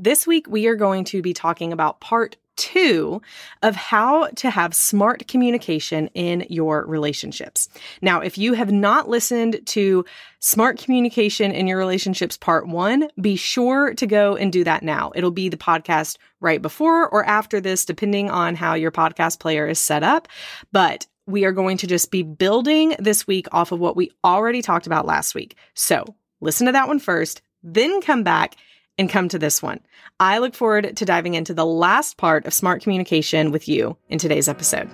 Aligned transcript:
This 0.00 0.28
week, 0.28 0.46
we 0.48 0.68
are 0.68 0.76
going 0.76 1.02
to 1.06 1.22
be 1.22 1.34
talking 1.34 1.72
about 1.72 2.00
part 2.00 2.36
two 2.56 3.20
of 3.62 3.74
how 3.74 4.28
to 4.28 4.48
have 4.48 4.72
smart 4.72 5.26
communication 5.26 6.08
in 6.14 6.46
your 6.48 6.86
relationships. 6.86 7.68
Now, 8.00 8.20
if 8.20 8.38
you 8.38 8.52
have 8.52 8.70
not 8.70 9.08
listened 9.08 9.60
to 9.66 10.04
smart 10.38 10.78
communication 10.78 11.50
in 11.50 11.66
your 11.66 11.78
relationships 11.78 12.36
part 12.36 12.68
one, 12.68 13.08
be 13.20 13.34
sure 13.34 13.92
to 13.94 14.06
go 14.06 14.36
and 14.36 14.52
do 14.52 14.62
that 14.62 14.84
now. 14.84 15.10
It'll 15.16 15.32
be 15.32 15.48
the 15.48 15.56
podcast 15.56 16.16
right 16.40 16.62
before 16.62 17.08
or 17.08 17.24
after 17.24 17.60
this, 17.60 17.84
depending 17.84 18.30
on 18.30 18.54
how 18.54 18.74
your 18.74 18.92
podcast 18.92 19.40
player 19.40 19.66
is 19.66 19.80
set 19.80 20.04
up. 20.04 20.28
But 20.70 21.08
we 21.26 21.44
are 21.44 21.52
going 21.52 21.76
to 21.78 21.88
just 21.88 22.12
be 22.12 22.22
building 22.22 22.94
this 23.00 23.26
week 23.26 23.48
off 23.50 23.72
of 23.72 23.80
what 23.80 23.96
we 23.96 24.12
already 24.22 24.62
talked 24.62 24.86
about 24.86 25.06
last 25.06 25.34
week. 25.34 25.56
So 25.74 26.04
listen 26.40 26.66
to 26.66 26.72
that 26.72 26.86
one 26.86 27.00
first, 27.00 27.42
then 27.64 28.00
come 28.00 28.22
back 28.22 28.54
and 28.98 29.08
come 29.08 29.28
to 29.28 29.38
this 29.38 29.62
one. 29.62 29.80
I 30.20 30.38
look 30.38 30.54
forward 30.54 30.96
to 30.96 31.04
diving 31.04 31.34
into 31.34 31.54
the 31.54 31.64
last 31.64 32.16
part 32.16 32.46
of 32.46 32.52
smart 32.52 32.82
communication 32.82 33.52
with 33.52 33.68
you 33.68 33.96
in 34.08 34.18
today's 34.18 34.48
episode. 34.48 34.90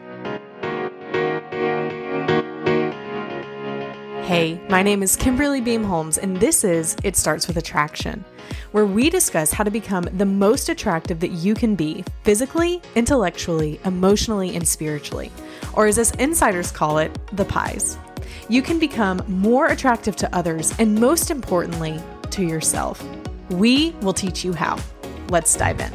Hey, 4.24 4.58
my 4.70 4.82
name 4.82 5.02
is 5.02 5.16
Kimberly 5.16 5.60
Beam 5.60 5.84
Holmes, 5.84 6.16
and 6.16 6.38
this 6.38 6.64
is 6.64 6.96
It 7.04 7.14
Starts 7.14 7.46
with 7.46 7.58
Attraction, 7.58 8.24
where 8.72 8.86
we 8.86 9.10
discuss 9.10 9.52
how 9.52 9.64
to 9.64 9.70
become 9.70 10.04
the 10.14 10.24
most 10.24 10.70
attractive 10.70 11.20
that 11.20 11.32
you 11.32 11.54
can 11.54 11.74
be 11.74 12.04
physically, 12.22 12.80
intellectually, 12.94 13.78
emotionally, 13.84 14.56
and 14.56 14.66
spiritually, 14.66 15.30
or 15.74 15.86
as 15.86 15.98
us 15.98 16.10
insiders 16.12 16.70
call 16.70 16.96
it, 16.98 17.16
the 17.36 17.44
pies. 17.44 17.98
You 18.48 18.62
can 18.62 18.78
become 18.78 19.22
more 19.28 19.66
attractive 19.66 20.16
to 20.16 20.34
others 20.34 20.74
and, 20.78 20.98
most 20.98 21.30
importantly, 21.30 22.00
to 22.30 22.42
yourself. 22.42 23.06
We 23.50 23.90
will 24.00 24.14
teach 24.14 24.44
you 24.44 24.52
how. 24.52 24.78
Let's 25.28 25.54
dive 25.54 25.80
in. 25.80 25.92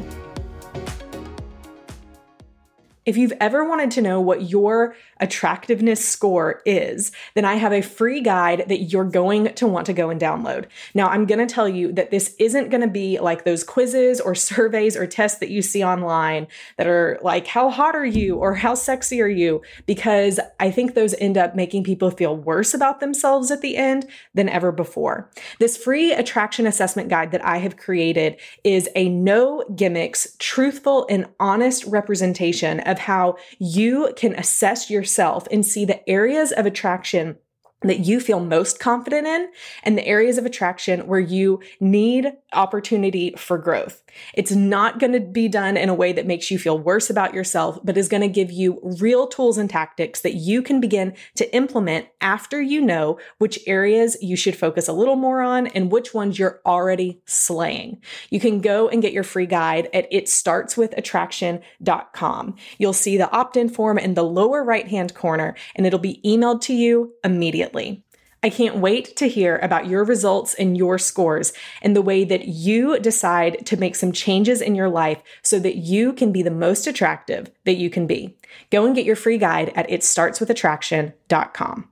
If 3.06 3.16
you've 3.16 3.32
ever 3.40 3.64
wanted 3.64 3.90
to 3.92 4.02
know 4.02 4.20
what 4.20 4.50
your 4.50 4.94
attractiveness 5.20 6.06
score 6.06 6.62
is, 6.64 7.12
then 7.34 7.44
I 7.44 7.54
have 7.54 7.72
a 7.72 7.82
free 7.82 8.20
guide 8.20 8.64
that 8.68 8.82
you're 8.82 9.04
going 9.04 9.54
to 9.54 9.66
want 9.66 9.86
to 9.86 9.92
go 9.92 10.10
and 10.10 10.20
download. 10.20 10.66
Now, 10.94 11.08
I'm 11.08 11.26
going 11.26 11.46
to 11.46 11.52
tell 11.52 11.68
you 11.68 11.92
that 11.92 12.10
this 12.10 12.34
isn't 12.38 12.70
going 12.70 12.80
to 12.80 12.88
be 12.88 13.18
like 13.18 13.44
those 13.44 13.64
quizzes 13.64 14.20
or 14.20 14.34
surveys 14.50 14.96
or 14.96 15.06
tests 15.06 15.38
that 15.38 15.50
you 15.50 15.62
see 15.62 15.84
online 15.84 16.46
that 16.76 16.86
are 16.86 17.18
like, 17.22 17.46
how 17.46 17.70
hot 17.70 17.94
are 17.94 18.06
you 18.06 18.36
or 18.36 18.54
how 18.54 18.74
sexy 18.74 19.20
are 19.20 19.28
you? 19.28 19.62
Because 19.86 20.40
I 20.58 20.70
think 20.70 20.94
those 20.94 21.14
end 21.14 21.36
up 21.38 21.54
making 21.54 21.84
people 21.84 22.10
feel 22.10 22.36
worse 22.36 22.74
about 22.74 23.00
themselves 23.00 23.50
at 23.50 23.60
the 23.60 23.76
end 23.76 24.06
than 24.34 24.48
ever 24.48 24.72
before. 24.72 25.30
This 25.58 25.76
free 25.76 26.12
attraction 26.12 26.66
assessment 26.66 27.08
guide 27.08 27.32
that 27.32 27.44
I 27.44 27.58
have 27.58 27.76
created 27.76 28.38
is 28.64 28.88
a 28.94 29.08
no 29.08 29.64
gimmicks, 29.74 30.36
truthful, 30.38 31.06
and 31.08 31.26
honest 31.38 31.84
representation 31.86 32.80
of 32.80 32.98
how 32.98 33.36
you 33.58 34.12
can 34.16 34.34
assess 34.34 34.90
yourself 35.10 35.48
and 35.50 35.66
see 35.66 35.84
the 35.84 36.08
areas 36.08 36.52
of 36.52 36.66
attraction 36.66 37.36
that 37.82 38.00
you 38.00 38.20
feel 38.20 38.40
most 38.40 38.78
confident 38.78 39.26
in 39.26 39.48
and 39.82 39.96
the 39.96 40.06
areas 40.06 40.36
of 40.38 40.44
attraction 40.44 41.06
where 41.06 41.20
you 41.20 41.60
need 41.80 42.30
opportunity 42.52 43.32
for 43.36 43.56
growth. 43.56 44.02
It's 44.34 44.50
not 44.50 44.98
going 44.98 45.12
to 45.12 45.20
be 45.20 45.46
done 45.48 45.76
in 45.76 45.88
a 45.88 45.94
way 45.94 46.12
that 46.12 46.26
makes 46.26 46.50
you 46.50 46.58
feel 46.58 46.76
worse 46.78 47.08
about 47.08 47.32
yourself, 47.32 47.78
but 47.84 47.96
is 47.96 48.08
going 48.08 48.22
to 48.22 48.28
give 48.28 48.50
you 48.50 48.80
real 49.00 49.28
tools 49.28 49.56
and 49.56 49.70
tactics 49.70 50.22
that 50.22 50.34
you 50.34 50.62
can 50.62 50.80
begin 50.80 51.14
to 51.36 51.54
implement 51.54 52.08
after 52.20 52.60
you 52.60 52.82
know 52.82 53.18
which 53.38 53.60
areas 53.66 54.16
you 54.20 54.34
should 54.36 54.56
focus 54.56 54.88
a 54.88 54.92
little 54.92 55.16
more 55.16 55.40
on 55.40 55.68
and 55.68 55.92
which 55.92 56.12
ones 56.12 56.38
you're 56.38 56.60
already 56.66 57.22
slaying. 57.24 58.02
You 58.30 58.40
can 58.40 58.60
go 58.60 58.88
and 58.88 59.00
get 59.00 59.12
your 59.12 59.22
free 59.22 59.46
guide 59.46 59.88
at 59.94 60.10
itstartswithattraction.com. 60.12 62.56
You'll 62.78 62.92
see 62.92 63.16
the 63.16 63.30
opt-in 63.30 63.68
form 63.68 63.96
in 63.96 64.14
the 64.14 64.24
lower 64.24 64.64
right-hand 64.64 65.14
corner 65.14 65.54
and 65.76 65.86
it'll 65.86 66.00
be 66.00 66.20
emailed 66.24 66.62
to 66.62 66.74
you 66.74 67.12
immediately 67.24 67.69
immediately. 67.70 68.04
I 68.42 68.48
can't 68.48 68.76
wait 68.76 69.16
to 69.16 69.28
hear 69.28 69.58
about 69.58 69.86
your 69.86 70.02
results 70.02 70.54
and 70.54 70.74
your 70.74 70.98
scores 70.98 71.52
and 71.82 71.94
the 71.94 72.00
way 72.00 72.24
that 72.24 72.48
you 72.48 72.98
decide 72.98 73.66
to 73.66 73.76
make 73.76 73.94
some 73.94 74.12
changes 74.12 74.62
in 74.62 74.74
your 74.74 74.88
life 74.88 75.22
so 75.42 75.58
that 75.58 75.76
you 75.76 76.14
can 76.14 76.32
be 76.32 76.42
the 76.42 76.50
most 76.50 76.86
attractive 76.86 77.50
that 77.64 77.76
you 77.76 77.90
can 77.90 78.06
be. 78.06 78.38
Go 78.70 78.86
and 78.86 78.94
get 78.94 79.04
your 79.04 79.16
free 79.16 79.36
guide 79.36 79.74
at 79.76 79.90
itstartswithattraction.com. 79.90 81.89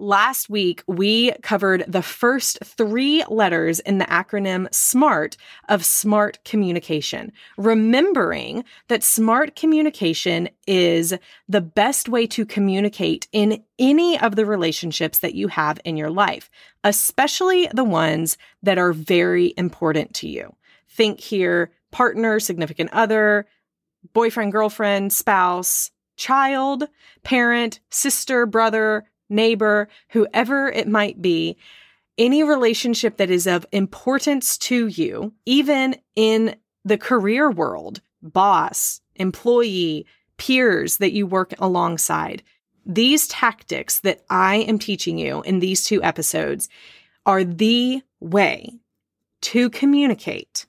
Last 0.00 0.48
week, 0.48 0.84
we 0.86 1.32
covered 1.42 1.84
the 1.88 2.02
first 2.02 2.60
three 2.62 3.24
letters 3.28 3.80
in 3.80 3.98
the 3.98 4.04
acronym 4.04 4.72
SMART 4.72 5.36
of 5.68 5.84
smart 5.84 6.38
communication, 6.44 7.32
remembering 7.56 8.64
that 8.86 9.02
smart 9.02 9.56
communication 9.56 10.50
is 10.68 11.14
the 11.48 11.60
best 11.60 12.08
way 12.08 12.28
to 12.28 12.46
communicate 12.46 13.26
in 13.32 13.64
any 13.80 14.16
of 14.20 14.36
the 14.36 14.46
relationships 14.46 15.18
that 15.18 15.34
you 15.34 15.48
have 15.48 15.80
in 15.84 15.96
your 15.96 16.10
life, 16.10 16.48
especially 16.84 17.68
the 17.74 17.82
ones 17.82 18.38
that 18.62 18.78
are 18.78 18.92
very 18.92 19.52
important 19.56 20.14
to 20.14 20.28
you. 20.28 20.54
Think 20.88 21.18
here 21.18 21.72
partner, 21.90 22.38
significant 22.38 22.90
other, 22.92 23.46
boyfriend, 24.12 24.52
girlfriend, 24.52 25.12
spouse, 25.12 25.90
child, 26.14 26.84
parent, 27.24 27.80
sister, 27.90 28.46
brother, 28.46 29.04
neighbor, 29.28 29.88
whoever 30.10 30.68
it 30.68 30.88
might 30.88 31.20
be, 31.20 31.56
any 32.16 32.42
relationship 32.42 33.16
that 33.18 33.30
is 33.30 33.46
of 33.46 33.66
importance 33.72 34.58
to 34.58 34.88
you, 34.88 35.32
even 35.46 35.96
in 36.16 36.56
the 36.84 36.98
career 36.98 37.50
world, 37.50 38.00
boss, 38.22 39.00
employee, 39.14 40.06
peers 40.36 40.98
that 40.98 41.12
you 41.12 41.26
work 41.26 41.54
alongside. 41.58 42.42
These 42.86 43.28
tactics 43.28 44.00
that 44.00 44.24
I 44.30 44.56
am 44.56 44.78
teaching 44.78 45.18
you 45.18 45.42
in 45.42 45.58
these 45.58 45.84
two 45.84 46.02
episodes 46.02 46.68
are 47.26 47.44
the 47.44 48.02
way 48.20 48.80
to 49.42 49.70
communicate 49.70 50.66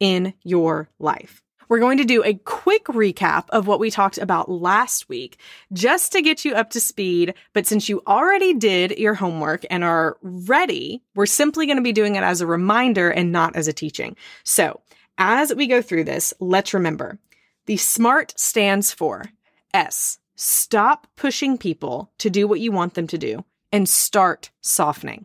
in 0.00 0.34
your 0.42 0.88
life. 0.98 1.42
We're 1.70 1.78
going 1.78 1.98
to 1.98 2.04
do 2.04 2.24
a 2.24 2.34
quick 2.34 2.86
recap 2.86 3.48
of 3.50 3.68
what 3.68 3.78
we 3.78 3.92
talked 3.92 4.18
about 4.18 4.50
last 4.50 5.08
week 5.08 5.38
just 5.72 6.10
to 6.10 6.20
get 6.20 6.44
you 6.44 6.52
up 6.56 6.70
to 6.70 6.80
speed. 6.80 7.34
But 7.52 7.64
since 7.64 7.88
you 7.88 8.02
already 8.08 8.54
did 8.54 8.98
your 8.98 9.14
homework 9.14 9.64
and 9.70 9.84
are 9.84 10.18
ready, 10.20 11.00
we're 11.14 11.26
simply 11.26 11.66
going 11.66 11.76
to 11.76 11.82
be 11.82 11.92
doing 11.92 12.16
it 12.16 12.24
as 12.24 12.40
a 12.40 12.46
reminder 12.46 13.08
and 13.08 13.30
not 13.30 13.54
as 13.54 13.68
a 13.68 13.72
teaching. 13.72 14.16
So 14.42 14.80
as 15.16 15.54
we 15.54 15.68
go 15.68 15.80
through 15.80 16.04
this, 16.04 16.34
let's 16.40 16.74
remember 16.74 17.20
the 17.66 17.76
SMART 17.76 18.34
stands 18.36 18.90
for 18.92 19.26
S. 19.72 20.18
Stop 20.34 21.06
pushing 21.14 21.56
people 21.56 22.10
to 22.18 22.30
do 22.30 22.48
what 22.48 22.58
you 22.58 22.72
want 22.72 22.94
them 22.94 23.06
to 23.06 23.18
do 23.18 23.44
and 23.70 23.88
start 23.88 24.50
softening. 24.60 25.24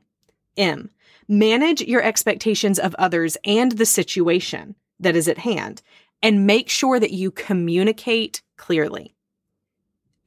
M. 0.57 0.91
Manage 1.27 1.81
your 1.81 2.03
expectations 2.03 2.77
of 2.77 2.93
others 2.99 3.35
and 3.45 3.71
the 3.71 3.85
situation 3.87 4.75
that 4.99 5.15
is 5.15 5.27
at 5.27 5.39
hand 5.39 5.81
and 6.21 6.47
make 6.47 6.69
sure 6.69 6.99
that 6.99 7.11
you 7.11 7.31
communicate 7.31 8.41
clearly. 8.57 9.15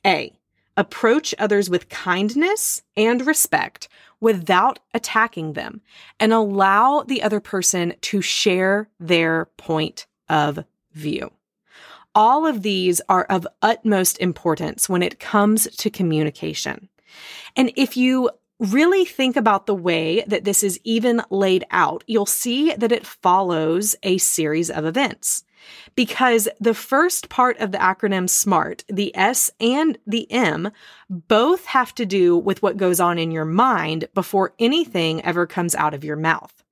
A. 0.07 0.39
Approach 0.77 1.35
others 1.39 1.69
with 1.69 1.89
kindness 1.89 2.83
and 2.97 3.27
respect 3.27 3.89
without 4.21 4.79
attacking 4.95 5.55
them 5.55 5.81
and 6.21 6.33
allow 6.33 7.03
the 7.03 7.23
other 7.23 7.41
person 7.41 7.95
to 8.01 8.21
share 8.21 8.89
their 9.01 9.47
point 9.57 10.07
of 10.29 10.65
view. 10.93 11.31
All 12.15 12.47
of 12.47 12.63
these 12.63 13.01
are 13.09 13.25
of 13.25 13.47
utmost 13.63 14.19
importance 14.19 14.89
when 14.89 15.03
it 15.03 15.21
comes 15.21 15.69
to 15.77 15.91
communication. 15.91 16.89
And 17.57 17.73
if 17.77 17.97
you 17.97 18.31
really 18.59 19.05
think 19.05 19.37
about 19.37 19.67
the 19.67 19.75
way 19.75 20.25
that 20.27 20.45
this 20.45 20.63
is 20.63 20.81
even 20.83 21.23
laid 21.31 21.65
out, 21.71 22.03
you'll 22.07 22.27
see 22.27 22.73
that 22.75 22.93
it 22.93 23.07
follows 23.07 23.95
a 24.03 24.19
series 24.19 24.71
of 24.71 24.85
events 24.85 25.45
because 25.95 26.49
the 26.61 26.75
first 26.75 27.29
part 27.29 27.59
of 27.59 27.73
the 27.73 27.79
acronym 27.79 28.29
SMART, 28.29 28.85
the 28.89 29.15
S 29.17 29.51
and 29.61 29.99
the 30.07 30.31
M, 30.31 30.71
both 31.09 31.67
have 31.67 31.95
to 31.97 32.07
do 32.07 32.37
with 32.37 32.63
what 32.63 32.77
goes 32.77 33.01
on 33.01 33.19
in 33.19 33.31
your 33.31 33.45
mind 33.45 34.09
before 34.15 34.55
anything 34.59 35.25
ever 35.25 35.47
comes 35.47 35.75
out 35.75 35.95
of 35.95 36.05
your 36.05 36.17
mouth. 36.17 36.63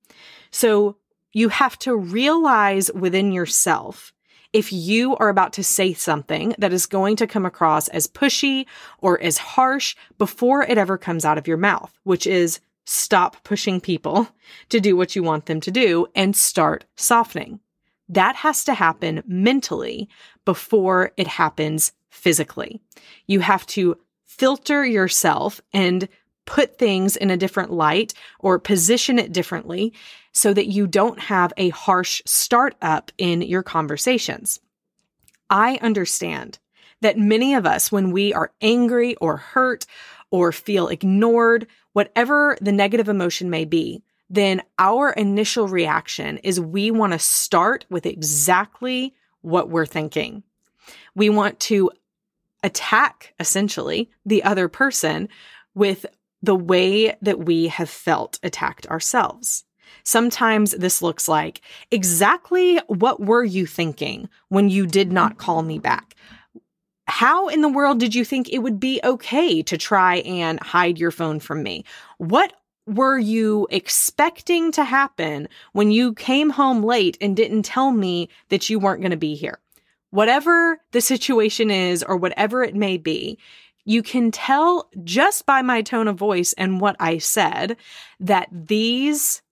So 0.50 0.96
you 1.32 1.48
have 1.50 1.78
to 1.80 1.96
realize 1.96 2.90
within 2.92 3.32
yourself 3.32 4.12
if 4.52 4.72
you 4.72 5.16
are 5.16 5.28
about 5.28 5.52
to 5.54 5.62
say 5.62 5.92
something 5.92 6.54
that 6.58 6.72
is 6.72 6.86
going 6.86 7.16
to 7.16 7.26
come 7.26 7.44
across 7.44 7.88
as 7.88 8.06
pushy 8.06 8.64
or 9.00 9.20
as 9.20 9.36
harsh 9.36 9.94
before 10.16 10.62
it 10.62 10.78
ever 10.78 10.96
comes 10.96 11.24
out 11.24 11.36
of 11.36 11.46
your 11.46 11.58
mouth, 11.58 11.92
which 12.04 12.26
is 12.26 12.60
stop 12.86 13.42
pushing 13.44 13.80
people 13.80 14.28
to 14.70 14.80
do 14.80 14.96
what 14.96 15.14
you 15.14 15.22
want 15.22 15.46
them 15.46 15.60
to 15.60 15.70
do 15.70 16.06
and 16.14 16.34
start 16.34 16.84
softening. 16.96 17.60
That 18.08 18.36
has 18.36 18.64
to 18.64 18.74
happen 18.74 19.22
mentally 19.26 20.08
before 20.44 21.12
it 21.16 21.26
happens 21.26 21.92
physically. 22.08 22.80
You 23.26 23.40
have 23.40 23.66
to 23.66 23.96
filter 24.24 24.84
yourself 24.84 25.60
and 25.72 26.08
put 26.44 26.78
things 26.78 27.16
in 27.16 27.30
a 27.30 27.36
different 27.36 27.72
light 27.72 28.14
or 28.38 28.58
position 28.58 29.18
it 29.18 29.32
differently 29.32 29.92
so 30.32 30.54
that 30.54 30.68
you 30.68 30.86
don't 30.86 31.18
have 31.18 31.52
a 31.56 31.70
harsh 31.70 32.22
startup 32.24 33.10
in 33.18 33.42
your 33.42 33.62
conversations. 33.62 34.60
I 35.50 35.78
understand 35.82 36.58
that 37.00 37.18
many 37.18 37.54
of 37.54 37.66
us, 37.66 37.90
when 37.90 38.10
we 38.10 38.32
are 38.32 38.52
angry 38.60 39.16
or 39.16 39.36
hurt 39.36 39.86
or 40.30 40.52
feel 40.52 40.88
ignored, 40.88 41.66
whatever 41.92 42.56
the 42.60 42.72
negative 42.72 43.08
emotion 43.08 43.50
may 43.50 43.64
be, 43.64 44.02
then 44.28 44.62
our 44.78 45.10
initial 45.10 45.68
reaction 45.68 46.38
is 46.38 46.60
we 46.60 46.90
want 46.90 47.12
to 47.12 47.18
start 47.18 47.86
with 47.88 48.06
exactly 48.06 49.14
what 49.42 49.70
we're 49.70 49.86
thinking. 49.86 50.42
We 51.14 51.28
want 51.30 51.60
to 51.60 51.90
attack 52.62 53.34
essentially 53.38 54.10
the 54.24 54.42
other 54.42 54.68
person 54.68 55.28
with 55.74 56.06
the 56.42 56.56
way 56.56 57.16
that 57.22 57.44
we 57.44 57.68
have 57.68 57.90
felt 57.90 58.38
attacked 58.42 58.86
ourselves. 58.86 59.64
Sometimes 60.02 60.72
this 60.72 61.02
looks 61.02 61.28
like 61.28 61.60
exactly 61.90 62.78
what 62.86 63.20
were 63.20 63.44
you 63.44 63.66
thinking 63.66 64.28
when 64.48 64.68
you 64.68 64.86
did 64.86 65.12
not 65.12 65.38
call 65.38 65.62
me 65.62 65.78
back? 65.78 66.14
How 67.08 67.48
in 67.48 67.60
the 67.60 67.68
world 67.68 68.00
did 68.00 68.14
you 68.14 68.24
think 68.24 68.48
it 68.48 68.58
would 68.58 68.80
be 68.80 69.00
okay 69.04 69.62
to 69.62 69.78
try 69.78 70.16
and 70.16 70.60
hide 70.60 70.98
your 70.98 71.12
phone 71.12 71.38
from 71.38 71.62
me? 71.62 71.84
What 72.18 72.52
were 72.86 73.18
you 73.18 73.66
expecting 73.70 74.70
to 74.72 74.84
happen 74.84 75.48
when 75.72 75.90
you 75.90 76.14
came 76.14 76.50
home 76.50 76.82
late 76.82 77.18
and 77.20 77.36
didn't 77.36 77.64
tell 77.64 77.90
me 77.90 78.28
that 78.48 78.70
you 78.70 78.78
weren't 78.78 79.00
going 79.00 79.10
to 79.10 79.16
be 79.16 79.34
here? 79.34 79.58
Whatever 80.10 80.80
the 80.92 81.00
situation 81.00 81.70
is 81.70 82.02
or 82.02 82.16
whatever 82.16 82.62
it 82.62 82.74
may 82.74 82.96
be, 82.96 83.38
you 83.84 84.02
can 84.02 84.30
tell 84.30 84.88
just 85.04 85.46
by 85.46 85.62
my 85.62 85.82
tone 85.82 86.08
of 86.08 86.16
voice 86.16 86.52
and 86.54 86.80
what 86.80 86.96
I 86.98 87.18
said 87.18 87.76
that 88.20 88.48
these 88.50 89.42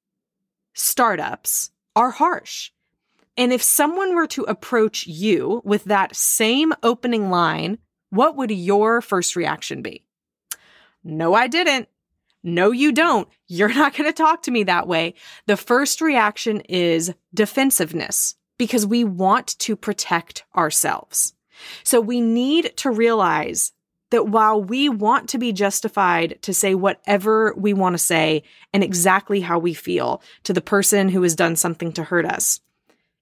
startups 0.73 1.71
are 1.95 2.11
harsh. 2.11 2.71
And 3.37 3.53
if 3.53 3.63
someone 3.63 4.15
were 4.15 4.27
to 4.29 4.45
approach 4.45 5.07
you 5.07 5.61
with 5.65 5.85
that 5.85 6.15
same 6.15 6.73
opening 6.83 7.31
line, 7.31 7.79
what 8.11 8.37
would 8.37 8.51
your 8.51 9.01
first 9.01 9.35
reaction 9.35 9.83
be? 9.83 10.05
No, 11.03 11.35
I 11.35 11.49
didn't. 11.49 11.89
No, 12.47 12.71
you 12.71 12.93
don't. 12.93 13.27
You're 13.49 13.73
not 13.73 13.95
going 13.95 14.09
to 14.09 14.13
talk 14.13 14.43
to 14.43 14.51
me 14.51 14.65
that 14.65 14.87
way. 14.87 15.15
The 15.47 15.57
first 15.57 16.03
reaction 16.03 16.61
is 16.61 17.13
defensiveness 17.33 18.37
because 18.59 18.87
we 18.87 19.03
want 19.03 19.59
to 19.61 19.75
protect 19.75 20.45
ourselves. 20.55 21.33
So 21.83 22.01
we 22.01 22.21
need 22.21 22.77
to 22.79 22.91
realize 22.91 23.73
that 24.11 24.29
while 24.29 24.63
we 24.63 24.89
want 24.91 25.31
to 25.31 25.39
be 25.39 25.53
justified 25.53 26.39
to 26.43 26.53
say 26.53 26.75
whatever 26.75 27.55
we 27.57 27.73
want 27.73 27.95
to 27.95 27.99
say 27.99 28.43
and 28.73 28.85
exactly 28.85 29.41
how 29.41 29.59
we 29.59 29.73
feel 29.73 30.23
to 30.45 30.53
the 30.53 30.61
person 30.61 31.09
who 31.09 31.23
has 31.23 31.35
done 31.35 31.57
something 31.57 31.93
to 31.95 32.05
hurt 32.05 32.27
us, 32.27 32.61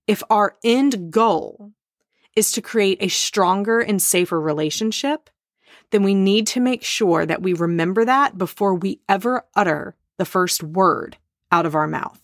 if 0.06 0.22
our 0.28 0.56
end 0.64 1.12
goal 1.12 1.72
is 2.34 2.52
to 2.52 2.60
create 2.60 2.98
a 3.00 3.08
stronger 3.08 3.80
and 3.80 4.02
safer 4.02 4.40
relationship, 4.40 5.30
then 5.92 6.02
we 6.02 6.14
need 6.14 6.46
to 6.48 6.60
make 6.60 6.82
sure 6.82 7.24
that 7.24 7.42
we 7.42 7.52
remember 7.52 8.04
that 8.04 8.36
before 8.36 8.74
we 8.74 9.00
ever 9.08 9.44
utter 9.54 9.94
the 10.18 10.24
first 10.24 10.62
word 10.62 11.16
out 11.52 11.66
of 11.66 11.74
our 11.74 11.86
mouth. 11.86 12.18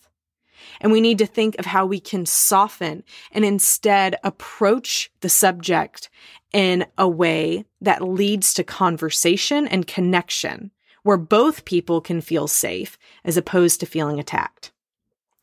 And 0.81 0.91
we 0.91 1.01
need 1.01 1.17
to 1.19 1.25
think 1.25 1.57
of 1.57 1.65
how 1.65 1.85
we 1.85 1.99
can 1.99 2.25
soften 2.25 3.03
and 3.31 3.45
instead 3.45 4.17
approach 4.23 5.11
the 5.21 5.29
subject 5.29 6.09
in 6.51 6.85
a 6.97 7.07
way 7.07 7.65
that 7.81 8.01
leads 8.01 8.53
to 8.55 8.63
conversation 8.63 9.67
and 9.67 9.87
connection 9.87 10.71
where 11.03 11.17
both 11.17 11.65
people 11.65 12.01
can 12.01 12.21
feel 12.21 12.47
safe 12.47 12.97
as 13.23 13.37
opposed 13.37 13.79
to 13.79 13.85
feeling 13.85 14.19
attacked. 14.19 14.71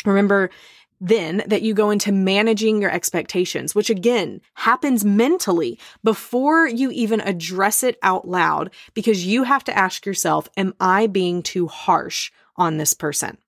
Remember, 0.05 0.51
then 1.01 1.43
that 1.47 1.63
you 1.63 1.75
go 1.75 1.91
into 1.91 2.13
managing 2.13 2.81
your 2.81 2.91
expectations, 2.91 3.75
which 3.75 3.91
again 3.91 4.41
happens 4.55 5.05
mentally 5.05 5.79
before 6.03 6.67
you 6.67 6.91
even 6.91 7.21
address 7.21 7.83
it 7.83 7.99
out 8.03 8.27
loud, 8.27 8.71
because 8.95 9.27
you 9.27 9.43
have 9.45 9.65
to 9.65 9.77
ask 9.77 10.07
yourself, 10.07 10.49
am 10.57 10.75
I 10.81 11.07
being 11.07 11.43
too 11.43 11.67
harsh 11.67 12.31
on 12.57 12.77
this 12.77 12.95
person? 12.95 13.39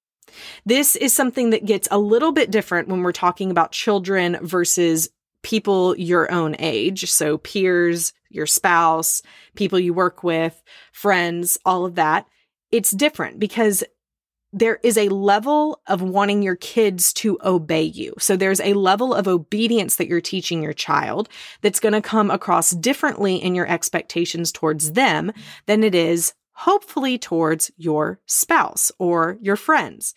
This 0.66 0.94
is 0.94 1.12
something 1.12 1.50
that 1.50 1.64
gets 1.64 1.88
a 1.90 1.98
little 1.98 2.32
bit 2.32 2.50
different 2.50 2.88
when 2.88 3.02
we're 3.02 3.12
talking 3.12 3.50
about 3.50 3.72
children 3.72 4.38
versus 4.42 5.08
people 5.42 5.96
your 5.96 6.30
own 6.30 6.54
age. 6.58 7.10
So 7.10 7.38
peers, 7.38 8.12
your 8.28 8.46
spouse, 8.46 9.22
people 9.54 9.78
you 9.78 9.94
work 9.94 10.22
with, 10.22 10.62
friends, 10.92 11.56
all 11.64 11.86
of 11.86 11.94
that. 11.94 12.26
It's 12.70 12.90
different 12.90 13.38
because 13.38 13.82
there 14.52 14.80
is 14.82 14.96
a 14.96 15.10
level 15.10 15.80
of 15.86 16.00
wanting 16.00 16.42
your 16.42 16.56
kids 16.56 17.12
to 17.12 17.38
obey 17.44 17.82
you. 17.82 18.14
So 18.18 18.36
there's 18.36 18.60
a 18.60 18.72
level 18.74 19.12
of 19.12 19.28
obedience 19.28 19.96
that 19.96 20.08
you're 20.08 20.20
teaching 20.20 20.62
your 20.62 20.72
child 20.72 21.28
that's 21.60 21.80
going 21.80 21.92
to 21.92 22.00
come 22.00 22.30
across 22.30 22.70
differently 22.70 23.36
in 23.36 23.54
your 23.54 23.66
expectations 23.66 24.50
towards 24.50 24.92
them 24.92 25.32
than 25.66 25.84
it 25.84 25.94
is 25.94 26.32
hopefully 26.52 27.18
towards 27.18 27.70
your 27.76 28.20
spouse 28.26 28.90
or 28.98 29.38
your 29.40 29.56
friends, 29.56 30.14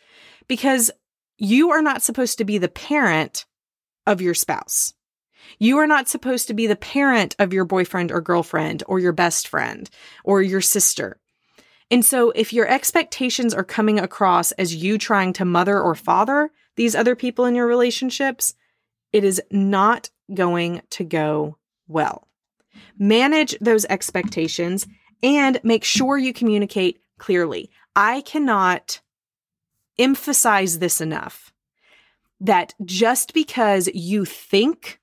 because 0.47 0.89
you 1.37 1.71
are 1.71 1.81
not 1.81 2.01
supposed 2.01 2.37
to 2.37 2.45
be 2.45 2.57
the 2.57 2.67
parent 2.67 3.45
of 4.07 4.21
your 4.21 4.33
spouse. 4.33 4.93
You 5.59 5.77
are 5.77 5.87
not 5.87 6.07
supposed 6.07 6.47
to 6.47 6.53
be 6.53 6.67
the 6.67 6.75
parent 6.75 7.35
of 7.37 7.53
your 7.53 7.65
boyfriend 7.65 8.11
or 8.11 8.21
girlfriend 8.21 8.83
or 8.87 8.99
your 8.99 9.11
best 9.11 9.47
friend 9.47 9.89
or 10.23 10.41
your 10.41 10.61
sister. 10.61 11.19
And 11.91 12.05
so 12.05 12.31
if 12.31 12.53
your 12.53 12.67
expectations 12.67 13.53
are 13.53 13.65
coming 13.65 13.99
across 13.99 14.53
as 14.53 14.73
you 14.73 14.97
trying 14.97 15.33
to 15.33 15.45
mother 15.45 15.79
or 15.79 15.93
father 15.93 16.49
these 16.77 16.95
other 16.95 17.15
people 17.17 17.43
in 17.43 17.53
your 17.53 17.67
relationships, 17.67 18.55
it 19.11 19.25
is 19.25 19.41
not 19.51 20.09
going 20.33 20.81
to 20.91 21.03
go 21.03 21.57
well. 21.87 22.29
Manage 22.97 23.57
those 23.59 23.85
expectations 23.85 24.87
and 25.21 25.59
make 25.63 25.83
sure 25.83 26.17
you 26.17 26.31
communicate 26.31 27.01
clearly. 27.19 27.69
I 27.93 28.21
cannot 28.21 29.01
emphasize 29.99 30.79
this 30.79 31.01
enough 31.01 31.51
that 32.39 32.73
just 32.85 33.33
because 33.33 33.89
you 33.93 34.23
think 34.23 34.99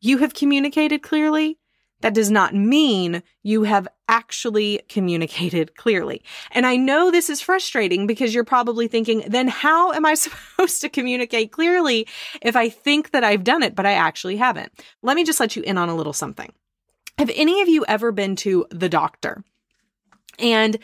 you 0.00 0.18
have 0.18 0.34
communicated 0.34 1.02
clearly, 1.02 1.58
that 2.00 2.14
does 2.14 2.30
not 2.30 2.54
mean 2.54 3.22
you 3.42 3.64
have 3.64 3.88
actually 4.08 4.80
communicated 4.88 5.76
clearly. 5.76 6.22
And 6.52 6.66
I 6.66 6.76
know 6.76 7.10
this 7.10 7.28
is 7.28 7.40
frustrating 7.40 8.06
because 8.06 8.34
you're 8.34 8.44
probably 8.44 8.88
thinking, 8.88 9.24
then 9.26 9.48
how 9.48 9.92
am 9.92 10.06
I 10.06 10.14
supposed 10.14 10.80
to 10.80 10.88
communicate 10.88 11.52
clearly 11.52 12.06
if 12.40 12.56
I 12.56 12.68
think 12.68 13.10
that 13.10 13.24
I've 13.24 13.44
done 13.44 13.62
it, 13.62 13.74
but 13.74 13.86
I 13.86 13.92
actually 13.92 14.36
haven't? 14.36 14.72
Let 15.02 15.16
me 15.16 15.24
just 15.24 15.40
let 15.40 15.56
you 15.56 15.62
in 15.62 15.78
on 15.78 15.88
a 15.88 15.96
little 15.96 16.12
something. 16.12 16.52
Have 17.18 17.30
any 17.34 17.60
of 17.62 17.68
you 17.68 17.84
ever 17.86 18.12
been 18.12 18.36
to 18.36 18.66
the 18.70 18.88
doctor? 18.88 19.42
And 20.38 20.78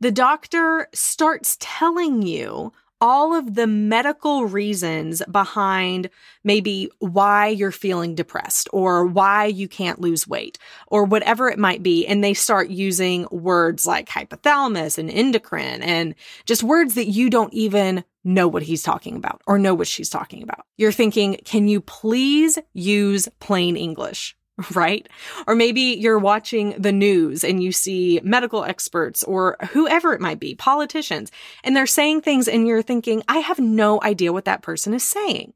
the 0.00 0.12
doctor 0.12 0.88
starts 0.92 1.56
telling 1.60 2.22
you 2.22 2.72
all 3.00 3.34
of 3.34 3.54
the 3.54 3.66
medical 3.66 4.46
reasons 4.46 5.22
behind 5.30 6.10
maybe 6.44 6.90
why 6.98 7.48
you're 7.48 7.72
feeling 7.72 8.14
depressed 8.14 8.68
or 8.72 9.06
why 9.06 9.44
you 9.46 9.68
can't 9.68 10.00
lose 10.00 10.26
weight 10.26 10.58
or 10.86 11.04
whatever 11.04 11.48
it 11.48 11.58
might 11.58 11.82
be. 11.82 12.06
And 12.06 12.22
they 12.22 12.34
start 12.34 12.70
using 12.70 13.26
words 13.30 13.86
like 13.86 14.08
hypothalamus 14.08 14.98
and 14.98 15.10
endocrine 15.10 15.82
and 15.82 16.14
just 16.44 16.62
words 16.62 16.94
that 16.94 17.06
you 17.06 17.30
don't 17.30 17.54
even 17.54 18.04
know 18.24 18.48
what 18.48 18.62
he's 18.62 18.82
talking 18.82 19.16
about 19.16 19.42
or 19.46 19.58
know 19.58 19.74
what 19.74 19.88
she's 19.88 20.10
talking 20.10 20.42
about. 20.42 20.64
You're 20.76 20.92
thinking, 20.92 21.38
can 21.44 21.68
you 21.68 21.80
please 21.80 22.58
use 22.72 23.28
plain 23.40 23.76
English? 23.76 24.36
right? 24.74 25.08
Or 25.46 25.54
maybe 25.54 25.80
you're 25.80 26.18
watching 26.18 26.74
the 26.78 26.92
news 26.92 27.44
and 27.44 27.62
you 27.62 27.72
see 27.72 28.20
medical 28.22 28.64
experts 28.64 29.22
or 29.24 29.56
whoever 29.70 30.12
it 30.12 30.20
might 30.20 30.40
be, 30.40 30.54
politicians, 30.54 31.30
and 31.62 31.76
they're 31.76 31.86
saying 31.86 32.22
things 32.22 32.48
and 32.48 32.66
you're 32.66 32.82
thinking, 32.82 33.22
I 33.28 33.38
have 33.38 33.58
no 33.58 34.00
idea 34.02 34.32
what 34.32 34.46
that 34.46 34.62
person 34.62 34.94
is 34.94 35.04
saying. 35.04 35.52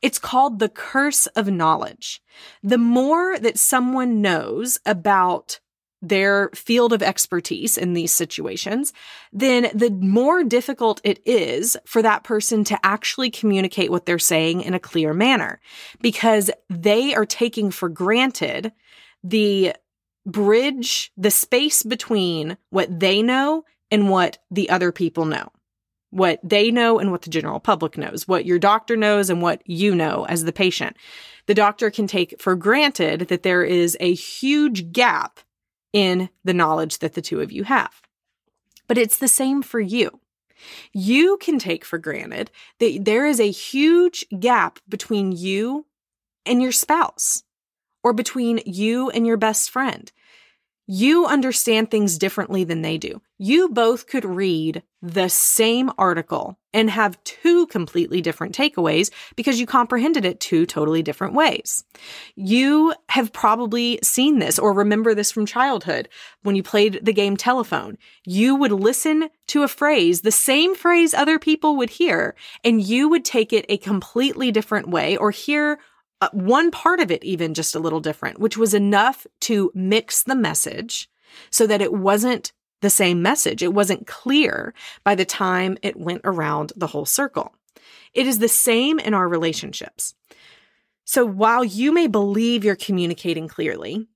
It's 0.00 0.18
called 0.18 0.58
the 0.58 0.68
curse 0.68 1.26
of 1.28 1.48
knowledge. 1.48 2.22
The 2.62 2.78
more 2.78 3.38
that 3.38 3.58
someone 3.58 4.22
knows 4.22 4.78
about 4.86 5.60
their 6.08 6.50
field 6.54 6.92
of 6.92 7.02
expertise 7.02 7.76
in 7.76 7.92
these 7.92 8.12
situations, 8.12 8.92
then 9.32 9.70
the 9.74 9.90
more 9.90 10.44
difficult 10.44 11.00
it 11.04 11.20
is 11.24 11.76
for 11.84 12.02
that 12.02 12.24
person 12.24 12.64
to 12.64 12.78
actually 12.84 13.30
communicate 13.30 13.90
what 13.90 14.06
they're 14.06 14.18
saying 14.18 14.62
in 14.62 14.74
a 14.74 14.80
clear 14.80 15.12
manner 15.12 15.60
because 16.00 16.50
they 16.68 17.14
are 17.14 17.26
taking 17.26 17.70
for 17.70 17.88
granted 17.88 18.72
the 19.22 19.74
bridge, 20.26 21.12
the 21.16 21.30
space 21.30 21.82
between 21.82 22.56
what 22.70 23.00
they 23.00 23.22
know 23.22 23.64
and 23.90 24.10
what 24.10 24.38
the 24.50 24.68
other 24.70 24.92
people 24.92 25.24
know. 25.24 25.50
What 26.10 26.40
they 26.42 26.70
know 26.70 26.98
and 26.98 27.10
what 27.10 27.22
the 27.22 27.30
general 27.30 27.60
public 27.60 27.98
knows, 27.98 28.26
what 28.26 28.46
your 28.46 28.58
doctor 28.58 28.96
knows 28.96 29.28
and 29.28 29.42
what 29.42 29.60
you 29.66 29.94
know 29.94 30.24
as 30.28 30.44
the 30.44 30.52
patient. 30.52 30.96
The 31.46 31.54
doctor 31.54 31.90
can 31.90 32.06
take 32.06 32.40
for 32.40 32.56
granted 32.56 33.28
that 33.28 33.42
there 33.42 33.62
is 33.62 33.96
a 34.00 34.14
huge 34.14 34.92
gap 34.92 35.40
in 35.92 36.28
the 36.44 36.54
knowledge 36.54 36.98
that 36.98 37.14
the 37.14 37.22
two 37.22 37.40
of 37.40 37.52
you 37.52 37.64
have. 37.64 38.02
But 38.86 38.98
it's 38.98 39.18
the 39.18 39.28
same 39.28 39.62
for 39.62 39.80
you. 39.80 40.20
You 40.92 41.36
can 41.40 41.58
take 41.58 41.84
for 41.84 41.98
granted 41.98 42.50
that 42.78 43.04
there 43.04 43.26
is 43.26 43.40
a 43.40 43.50
huge 43.50 44.24
gap 44.40 44.78
between 44.88 45.32
you 45.32 45.86
and 46.44 46.62
your 46.62 46.72
spouse 46.72 47.42
or 48.02 48.12
between 48.12 48.60
you 48.64 49.10
and 49.10 49.26
your 49.26 49.36
best 49.36 49.70
friend. 49.70 50.10
You 50.86 51.26
understand 51.26 51.90
things 51.90 52.16
differently 52.16 52.62
than 52.62 52.82
they 52.82 52.96
do. 52.96 53.20
You 53.38 53.68
both 53.68 54.06
could 54.06 54.24
read 54.24 54.82
the 55.02 55.28
same 55.28 55.90
article 55.98 56.58
and 56.72 56.88
have 56.90 57.22
two 57.24 57.66
completely 57.66 58.20
different 58.20 58.54
takeaways 58.54 59.10
because 59.34 59.58
you 59.58 59.66
comprehended 59.66 60.24
it 60.24 60.38
two 60.40 60.64
totally 60.64 61.02
different 61.02 61.34
ways. 61.34 61.84
You 62.36 62.94
have 63.08 63.32
probably 63.32 63.98
seen 64.02 64.38
this 64.38 64.58
or 64.58 64.72
remember 64.72 65.14
this 65.14 65.32
from 65.32 65.44
childhood 65.44 66.08
when 66.42 66.54
you 66.54 66.62
played 66.62 67.00
the 67.02 67.12
game 67.12 67.36
telephone. 67.36 67.98
You 68.24 68.54
would 68.54 68.72
listen 68.72 69.28
to 69.48 69.62
a 69.64 69.68
phrase, 69.68 70.20
the 70.20 70.30
same 70.30 70.74
phrase 70.76 71.14
other 71.14 71.38
people 71.38 71.76
would 71.76 71.90
hear, 71.90 72.34
and 72.62 72.80
you 72.80 73.08
would 73.08 73.24
take 73.24 73.52
it 73.52 73.66
a 73.68 73.76
completely 73.78 74.52
different 74.52 74.88
way 74.88 75.16
or 75.16 75.30
hear 75.30 75.78
uh, 76.20 76.28
one 76.32 76.70
part 76.70 77.00
of 77.00 77.10
it 77.10 77.22
even 77.24 77.54
just 77.54 77.74
a 77.74 77.80
little 77.80 78.00
different, 78.00 78.38
which 78.38 78.56
was 78.56 78.74
enough 78.74 79.26
to 79.40 79.70
mix 79.74 80.22
the 80.22 80.34
message 80.34 81.08
so 81.50 81.66
that 81.66 81.82
it 81.82 81.92
wasn't 81.92 82.52
the 82.80 82.90
same 82.90 83.22
message. 83.22 83.62
It 83.62 83.74
wasn't 83.74 84.06
clear 84.06 84.74
by 85.04 85.14
the 85.14 85.24
time 85.24 85.78
it 85.82 85.96
went 85.96 86.22
around 86.24 86.72
the 86.76 86.86
whole 86.86 87.06
circle. 87.06 87.54
It 88.14 88.26
is 88.26 88.38
the 88.38 88.48
same 88.48 88.98
in 88.98 89.14
our 89.14 89.28
relationships. 89.28 90.14
So 91.04 91.24
while 91.24 91.64
you 91.64 91.92
may 91.92 92.06
believe 92.06 92.64
you're 92.64 92.76
communicating 92.76 93.48
clearly, 93.48 94.06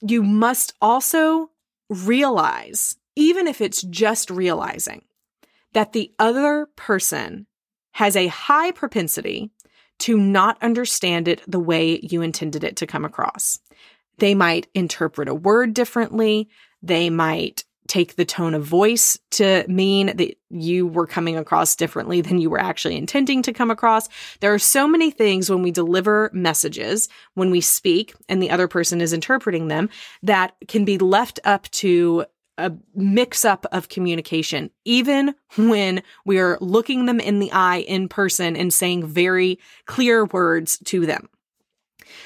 you 0.00 0.22
must 0.22 0.72
also 0.80 1.50
realize, 1.88 2.96
even 3.16 3.46
if 3.46 3.60
it's 3.60 3.82
just 3.82 4.30
realizing, 4.30 5.04
that 5.72 5.92
the 5.92 6.12
other 6.18 6.68
person 6.76 7.46
has 7.92 8.16
a 8.16 8.28
high 8.28 8.70
propensity 8.70 9.50
to 10.00 10.16
not 10.18 10.62
understand 10.62 11.28
it 11.28 11.42
the 11.46 11.60
way 11.60 12.00
you 12.02 12.22
intended 12.22 12.64
it 12.64 12.76
to 12.76 12.86
come 12.86 13.04
across. 13.04 13.58
They 14.18 14.34
might 14.34 14.66
interpret 14.74 15.28
a 15.28 15.34
word 15.34 15.74
differently. 15.74 16.48
They 16.82 17.10
might 17.10 17.64
take 17.90 18.14
the 18.14 18.24
tone 18.24 18.54
of 18.54 18.62
voice 18.62 19.18
to 19.32 19.64
mean 19.66 20.16
that 20.16 20.36
you 20.48 20.86
were 20.86 21.08
coming 21.08 21.36
across 21.36 21.74
differently 21.74 22.20
than 22.20 22.40
you 22.40 22.48
were 22.48 22.60
actually 22.60 22.96
intending 22.96 23.42
to 23.42 23.52
come 23.52 23.68
across. 23.68 24.08
There 24.38 24.54
are 24.54 24.60
so 24.60 24.86
many 24.86 25.10
things 25.10 25.50
when 25.50 25.62
we 25.62 25.72
deliver 25.72 26.30
messages, 26.32 27.08
when 27.34 27.50
we 27.50 27.60
speak 27.60 28.14
and 28.28 28.40
the 28.40 28.50
other 28.50 28.68
person 28.68 29.00
is 29.00 29.12
interpreting 29.12 29.66
them, 29.66 29.90
that 30.22 30.54
can 30.68 30.84
be 30.84 30.98
left 30.98 31.40
up 31.42 31.68
to 31.72 32.26
a 32.60 32.76
mix 32.94 33.44
up 33.44 33.66
of 33.72 33.88
communication, 33.88 34.70
even 34.84 35.34
when 35.56 36.02
we 36.24 36.38
are 36.38 36.58
looking 36.60 37.06
them 37.06 37.20
in 37.20 37.38
the 37.38 37.52
eye 37.52 37.78
in 37.78 38.08
person 38.08 38.56
and 38.56 38.72
saying 38.72 39.06
very 39.06 39.58
clear 39.86 40.24
words 40.26 40.78
to 40.84 41.06
them. 41.06 41.28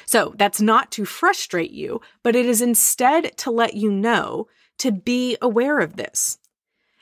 So 0.07 0.35
that's 0.37 0.61
not 0.61 0.91
to 0.93 1.05
frustrate 1.05 1.71
you, 1.71 2.01
but 2.23 2.37
it 2.37 2.47
is 2.47 2.61
instead 2.61 3.37
to 3.39 3.51
let 3.51 3.75
you 3.75 3.91
know 3.91 4.49
to 4.79 4.93
be 4.93 5.37
aware 5.41 5.79
of 5.79 5.97
this. 5.97 6.39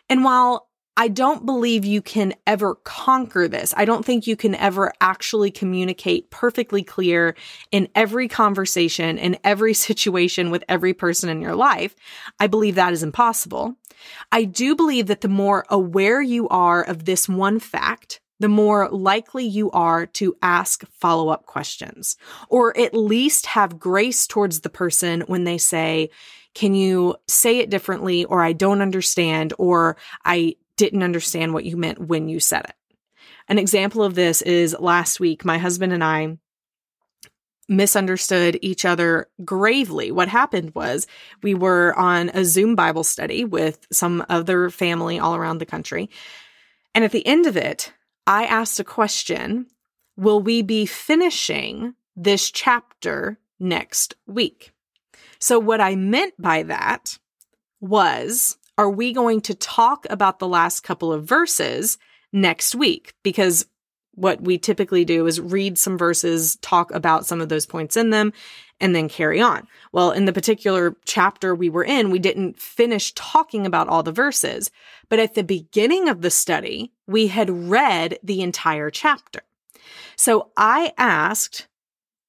And 0.08 0.24
while 0.24 0.68
I 0.96 1.08
don't 1.08 1.46
believe 1.46 1.86
you 1.86 2.02
can 2.02 2.34
ever 2.46 2.74
conquer 2.74 3.48
this. 3.48 3.72
I 3.76 3.86
don't 3.86 4.04
think 4.04 4.26
you 4.26 4.36
can 4.36 4.54
ever 4.54 4.92
actually 5.00 5.50
communicate 5.50 6.30
perfectly 6.30 6.82
clear 6.82 7.34
in 7.70 7.88
every 7.94 8.28
conversation, 8.28 9.16
in 9.16 9.38
every 9.42 9.74
situation 9.88 10.50
with 10.50 10.64
every 10.68 10.92
person 10.92 11.30
in 11.30 11.40
your 11.40 11.54
life. 11.54 11.94
I 12.38 12.46
believe 12.46 12.74
that 12.74 12.92
is 12.92 13.02
impossible. 13.02 13.76
I 14.30 14.44
do 14.44 14.74
believe 14.74 15.06
that 15.06 15.22
the 15.22 15.28
more 15.28 15.64
aware 15.70 16.20
you 16.20 16.48
are 16.48 16.82
of 16.82 17.04
this 17.04 17.28
one 17.28 17.58
fact, 17.58 18.20
the 18.40 18.48
more 18.48 18.88
likely 18.90 19.44
you 19.44 19.70
are 19.70 20.04
to 20.04 20.36
ask 20.42 20.84
follow 20.90 21.28
up 21.28 21.46
questions 21.46 22.16
or 22.48 22.76
at 22.76 22.92
least 22.92 23.46
have 23.46 23.78
grace 23.78 24.26
towards 24.26 24.60
the 24.60 24.68
person 24.68 25.20
when 25.22 25.44
they 25.44 25.58
say, 25.58 26.10
can 26.54 26.74
you 26.74 27.14
say 27.28 27.58
it 27.58 27.70
differently? 27.70 28.24
Or 28.24 28.42
I 28.42 28.52
don't 28.52 28.82
understand, 28.82 29.54
or 29.58 29.96
I 30.24 30.56
didn't 30.82 31.04
understand 31.04 31.54
what 31.54 31.64
you 31.64 31.76
meant 31.76 32.00
when 32.00 32.28
you 32.28 32.40
said 32.40 32.64
it. 32.64 32.74
An 33.46 33.56
example 33.56 34.02
of 34.02 34.16
this 34.16 34.42
is 34.42 34.74
last 34.80 35.20
week, 35.20 35.44
my 35.44 35.56
husband 35.56 35.92
and 35.92 36.02
I 36.02 36.38
misunderstood 37.68 38.58
each 38.62 38.84
other 38.84 39.28
gravely. 39.44 40.10
What 40.10 40.26
happened 40.26 40.74
was 40.74 41.06
we 41.40 41.54
were 41.54 41.96
on 41.96 42.32
a 42.34 42.44
Zoom 42.44 42.74
Bible 42.74 43.04
study 43.04 43.44
with 43.44 43.86
some 43.92 44.26
other 44.28 44.70
family 44.70 45.20
all 45.20 45.36
around 45.36 45.58
the 45.58 45.66
country. 45.66 46.10
And 46.96 47.04
at 47.04 47.12
the 47.12 47.24
end 47.24 47.46
of 47.46 47.56
it, 47.56 47.92
I 48.26 48.44
asked 48.46 48.80
a 48.80 48.84
question 48.84 49.66
Will 50.16 50.40
we 50.40 50.62
be 50.62 50.84
finishing 50.84 51.94
this 52.16 52.50
chapter 52.50 53.38
next 53.60 54.16
week? 54.26 54.72
So, 55.38 55.60
what 55.60 55.80
I 55.80 55.94
meant 55.94 56.34
by 56.40 56.64
that 56.64 57.20
was 57.80 58.56
are 58.78 58.90
we 58.90 59.12
going 59.12 59.40
to 59.42 59.54
talk 59.54 60.06
about 60.10 60.38
the 60.38 60.48
last 60.48 60.80
couple 60.80 61.12
of 61.12 61.24
verses 61.24 61.98
next 62.32 62.74
week? 62.74 63.14
Because 63.22 63.66
what 64.14 64.42
we 64.42 64.58
typically 64.58 65.04
do 65.04 65.26
is 65.26 65.40
read 65.40 65.78
some 65.78 65.96
verses, 65.96 66.56
talk 66.56 66.92
about 66.92 67.26
some 67.26 67.40
of 67.40 67.48
those 67.48 67.66
points 67.66 67.96
in 67.96 68.10
them, 68.10 68.32
and 68.80 68.94
then 68.94 69.08
carry 69.08 69.40
on. 69.40 69.66
Well, 69.92 70.10
in 70.10 70.24
the 70.26 70.32
particular 70.32 70.96
chapter 71.04 71.54
we 71.54 71.70
were 71.70 71.84
in, 71.84 72.10
we 72.10 72.18
didn't 72.18 72.58
finish 72.58 73.12
talking 73.14 73.64
about 73.64 73.88
all 73.88 74.02
the 74.02 74.12
verses, 74.12 74.70
but 75.08 75.18
at 75.18 75.34
the 75.34 75.44
beginning 75.44 76.08
of 76.08 76.20
the 76.20 76.30
study, 76.30 76.92
we 77.06 77.28
had 77.28 77.48
read 77.48 78.18
the 78.22 78.42
entire 78.42 78.90
chapter. 78.90 79.42
So 80.16 80.50
I 80.56 80.92
asked, 80.98 81.68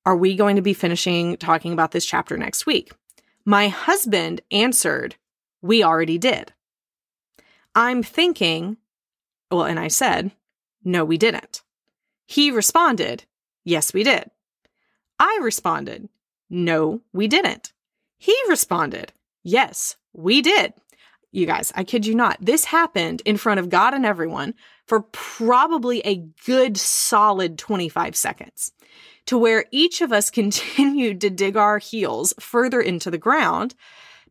Are 0.06 0.16
we 0.16 0.36
going 0.36 0.56
to 0.56 0.62
be 0.62 0.74
finishing 0.74 1.38
talking 1.38 1.74
about 1.74 1.92
this 1.92 2.06
chapter 2.06 2.38
next 2.38 2.66
week? 2.66 2.92
My 3.46 3.68
husband 3.68 4.42
answered, 4.52 5.16
we 5.64 5.82
already 5.82 6.20
did. 6.20 6.54
I'm 7.74 8.04
thinking, 8.04 8.78
well, 9.50 9.64
and 9.64 9.80
I 9.80 9.88
said, 9.88 10.32
no, 10.84 11.04
we 11.04 11.18
didn't. 11.18 11.64
He 12.28 12.52
responded, 12.52 13.24
yes, 13.64 13.94
we 13.94 14.04
did. 14.04 14.30
I 15.18 15.40
responded, 15.42 16.10
no, 16.50 17.02
we 17.14 17.28
didn't. 17.28 17.74
He 18.18 18.36
responded, 18.48 19.14
yes, 19.44 19.96
we 20.14 20.42
did. 20.42 20.74
You 21.32 21.48
guys, 21.48 21.72
I 21.76 21.84
kid 21.84 22.06
you 22.06 22.14
not. 22.14 22.38
This 22.40 22.66
happened 22.66 23.22
in 23.26 23.38
front 23.38 23.60
of 23.60 23.70
God 23.70 23.94
and 23.94 24.06
everyone 24.06 24.54
for 24.86 25.02
probably 25.02 26.02
a 26.02 26.28
good 26.46 26.78
solid 26.78 27.58
25 27.58 28.16
seconds 28.16 28.72
to 29.26 29.38
where 29.38 29.66
each 29.72 30.02
of 30.02 30.12
us 30.12 30.30
continued 30.30 31.22
to 31.22 31.30
dig 31.30 31.56
our 31.56 31.80
heels 31.80 32.34
further 32.40 32.82
into 32.82 33.10
the 33.10 33.18
ground 33.18 33.74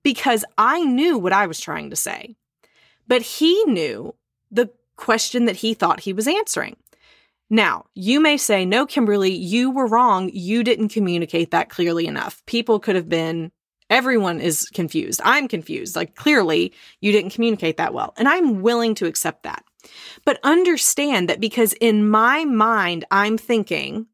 because 0.03 0.45
I 0.59 0.85
knew 0.85 1.19
what 1.19 1.33
I 1.33 1.47
was 1.47 1.61
trying 1.61 1.91
to 1.91 1.97
say. 1.97 2.37
But 3.07 3.23
he 3.23 3.65
knew 3.65 4.15
the 4.51 4.71
question 4.97 5.47
that 5.47 5.57
he 5.57 5.75
thought 5.75 6.01
he 6.01 6.13
was 6.13 6.29
answering. 6.29 6.77
Now, 7.51 7.85
you 7.95 8.21
may 8.21 8.39
say, 8.39 8.65
no, 8.65 8.87
Kimberly, 8.87 9.33
you 9.33 9.71
were 9.71 9.87
wrong. 9.87 10.31
You 10.33 10.65
didn't 10.65 10.89
communicate 10.89 11.51
that 11.51 11.69
clearly 11.69 12.07
enough. 12.07 12.43
People 12.47 12.81
could 12.81 12.97
have 12.97 13.11
been, 13.11 13.53
everyone 13.91 14.41
is 14.41 14.71
confused. 14.73 15.21
I'm 15.23 15.49
confused. 15.49 15.95
Like, 15.95 16.15
clearly, 16.15 16.73
you 17.01 17.13
didn't 17.13 17.35
communicate 17.35 17.77
that 17.77 17.93
well. 17.93 18.15
And 18.17 18.27
I'm 18.27 18.63
willing 18.63 18.95
to 18.97 19.07
accept 19.07 19.43
that. 19.43 19.65
But 20.25 20.41
understand 20.43 21.29
that 21.29 21.41
because 21.41 21.75
in 21.75 22.09
my 22.09 22.47
mind, 22.47 23.05
I'm 23.11 23.37
thinking, 23.37 24.07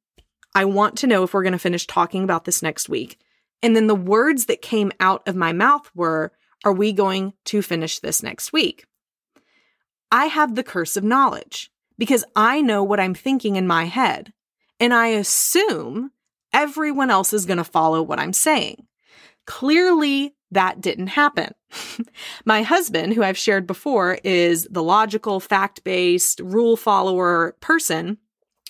I 0.54 0.64
want 0.64 0.98
to 0.98 1.06
know 1.06 1.22
if 1.22 1.32
we're 1.32 1.44
going 1.44 1.52
to 1.52 1.58
finish 1.58 1.86
talking 1.86 2.24
about 2.24 2.44
this 2.44 2.62
next 2.62 2.88
week. 2.88 3.20
And 3.62 3.74
then 3.74 3.86
the 3.86 3.94
words 3.94 4.46
that 4.46 4.62
came 4.62 4.92
out 5.00 5.26
of 5.26 5.36
my 5.36 5.52
mouth 5.52 5.90
were, 5.94 6.32
Are 6.64 6.72
we 6.72 6.92
going 6.92 7.34
to 7.46 7.62
finish 7.62 7.98
this 7.98 8.22
next 8.22 8.52
week? 8.52 8.84
I 10.10 10.26
have 10.26 10.54
the 10.54 10.62
curse 10.62 10.96
of 10.96 11.04
knowledge 11.04 11.70
because 11.98 12.24
I 12.34 12.60
know 12.60 12.82
what 12.82 13.00
I'm 13.00 13.14
thinking 13.14 13.56
in 13.56 13.66
my 13.66 13.84
head. 13.84 14.32
And 14.80 14.94
I 14.94 15.08
assume 15.08 16.12
everyone 16.52 17.10
else 17.10 17.32
is 17.32 17.46
going 17.46 17.58
to 17.58 17.64
follow 17.64 18.02
what 18.02 18.20
I'm 18.20 18.32
saying. 18.32 18.86
Clearly, 19.46 20.34
that 20.50 20.80
didn't 20.80 21.08
happen. 21.08 21.52
my 22.44 22.62
husband, 22.62 23.14
who 23.14 23.22
I've 23.22 23.38
shared 23.38 23.66
before, 23.66 24.18
is 24.24 24.66
the 24.70 24.82
logical, 24.82 25.40
fact 25.40 25.84
based, 25.84 26.40
rule 26.40 26.76
follower 26.76 27.56
person, 27.60 28.18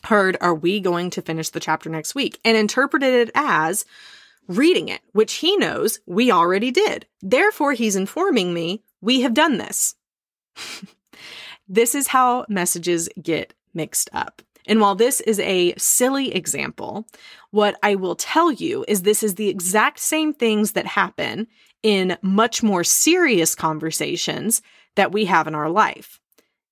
heard, 0.05 0.37
Are 0.41 0.55
we 0.55 0.81
going 0.81 1.11
to 1.11 1.23
finish 1.23 1.51
the 1.51 1.61
chapter 1.61 1.91
next 1.91 2.15
week? 2.15 2.41
and 2.45 2.57
interpreted 2.57 3.29
it 3.29 3.31
as, 3.35 3.85
reading 4.49 4.89
it, 4.89 5.03
which 5.13 5.35
he 5.35 5.57
knows 5.57 6.01
we 6.07 6.33
already 6.33 6.71
did. 6.71 7.07
Therefore, 7.21 7.75
he's 7.75 7.97
informing 7.97 8.53
me 8.53 8.83
we 9.01 9.21
have 9.21 9.35
done 9.35 9.59
this. 9.59 9.95
this 11.69 11.95
is 11.95 12.09
how 12.09 12.47
messages 12.49 13.09
get 13.21 13.55
mixed 13.75 14.11
up. 14.13 14.43
And 14.67 14.81
while 14.81 14.95
this 14.95 15.21
is 15.21 15.39
a 15.41 15.75
silly 15.77 16.35
example, 16.35 17.07
what 17.51 17.79
I 17.83 17.95
will 17.95 18.17
tell 18.17 18.53
you 18.53 18.85
is 18.89 19.03
this 19.03 19.23
is 19.23 19.37
the 19.37 19.49
exact 19.49 19.99
same 19.99 20.35
things 20.35 20.73
that 20.73 20.87
happen 20.87 21.47
in 21.83 22.19
much 22.23 22.63
more 22.63 22.85
serious 22.85 23.55
conversations 23.55 24.61
that 24.97 25.13
we 25.13 25.27
have 25.27 25.47
in 25.47 25.55
our 25.55 25.71
life. 25.71 26.21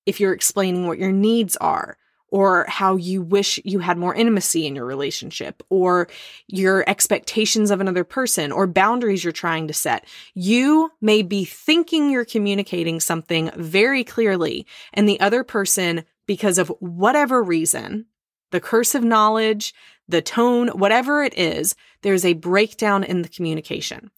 if 0.04 0.20
you're 0.20 0.32
explaining 0.32 0.86
what 0.86 1.00
your 1.00 1.10
needs 1.10 1.56
are, 1.56 1.98
or 2.30 2.66
how 2.68 2.96
you 2.96 3.22
wish 3.22 3.60
you 3.64 3.78
had 3.78 3.96
more 3.96 4.14
intimacy 4.14 4.66
in 4.66 4.74
your 4.74 4.84
relationship, 4.84 5.62
or 5.70 6.08
your 6.48 6.88
expectations 6.88 7.70
of 7.70 7.80
another 7.80 8.04
person, 8.04 8.52
or 8.52 8.66
boundaries 8.66 9.22
you're 9.22 9.32
trying 9.32 9.68
to 9.68 9.74
set. 9.74 10.04
You 10.34 10.90
may 11.00 11.22
be 11.22 11.44
thinking 11.44 12.10
you're 12.10 12.24
communicating 12.24 13.00
something 13.00 13.50
very 13.56 14.04
clearly, 14.04 14.66
and 14.92 15.08
the 15.08 15.20
other 15.20 15.44
person, 15.44 16.04
because 16.26 16.58
of 16.58 16.68
whatever 16.80 17.42
reason, 17.42 18.06
the 18.50 18.60
curse 18.60 18.94
of 18.94 19.04
knowledge, 19.04 19.74
the 20.08 20.22
tone, 20.22 20.68
whatever 20.68 21.22
it 21.22 21.36
is, 21.36 21.74
there's 22.02 22.24
a 22.24 22.34
breakdown 22.34 23.02
in 23.02 23.22
the 23.22 23.28
communication. 23.28 24.10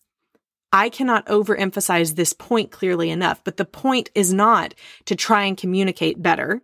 I 0.70 0.90
cannot 0.90 1.26
overemphasize 1.26 2.14
this 2.14 2.34
point 2.34 2.70
clearly 2.70 3.08
enough, 3.10 3.42
but 3.42 3.56
the 3.56 3.64
point 3.64 4.10
is 4.14 4.32
not 4.32 4.74
to 5.06 5.16
try 5.16 5.44
and 5.44 5.56
communicate 5.56 6.22
better. 6.22 6.60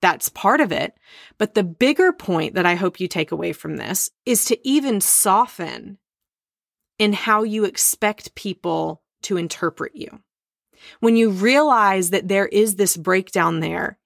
That's 0.00 0.28
part 0.28 0.60
of 0.60 0.72
it. 0.72 0.94
But 1.38 1.54
the 1.54 1.64
bigger 1.64 2.12
point 2.12 2.54
that 2.54 2.66
I 2.66 2.74
hope 2.74 3.00
you 3.00 3.08
take 3.08 3.32
away 3.32 3.52
from 3.52 3.76
this 3.76 4.10
is 4.24 4.44
to 4.46 4.68
even 4.68 5.00
soften 5.00 5.98
in 6.98 7.12
how 7.12 7.42
you 7.42 7.64
expect 7.64 8.34
people 8.34 9.02
to 9.22 9.36
interpret 9.36 9.94
you. 9.94 10.20
When 11.00 11.16
you 11.16 11.30
realize 11.30 12.10
that 12.10 12.28
there 12.28 12.46
is 12.46 12.76
this 12.76 12.96
breakdown 12.96 13.60
there, 13.60 13.98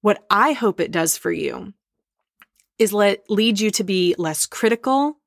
what 0.00 0.24
I 0.30 0.52
hope 0.52 0.80
it 0.80 0.90
does 0.90 1.16
for 1.16 1.32
you 1.32 1.74
is 2.78 2.92
let 2.92 3.28
lead 3.28 3.60
you 3.60 3.70
to 3.72 3.84
be 3.84 4.14
less 4.18 4.46
critical, 4.46 5.18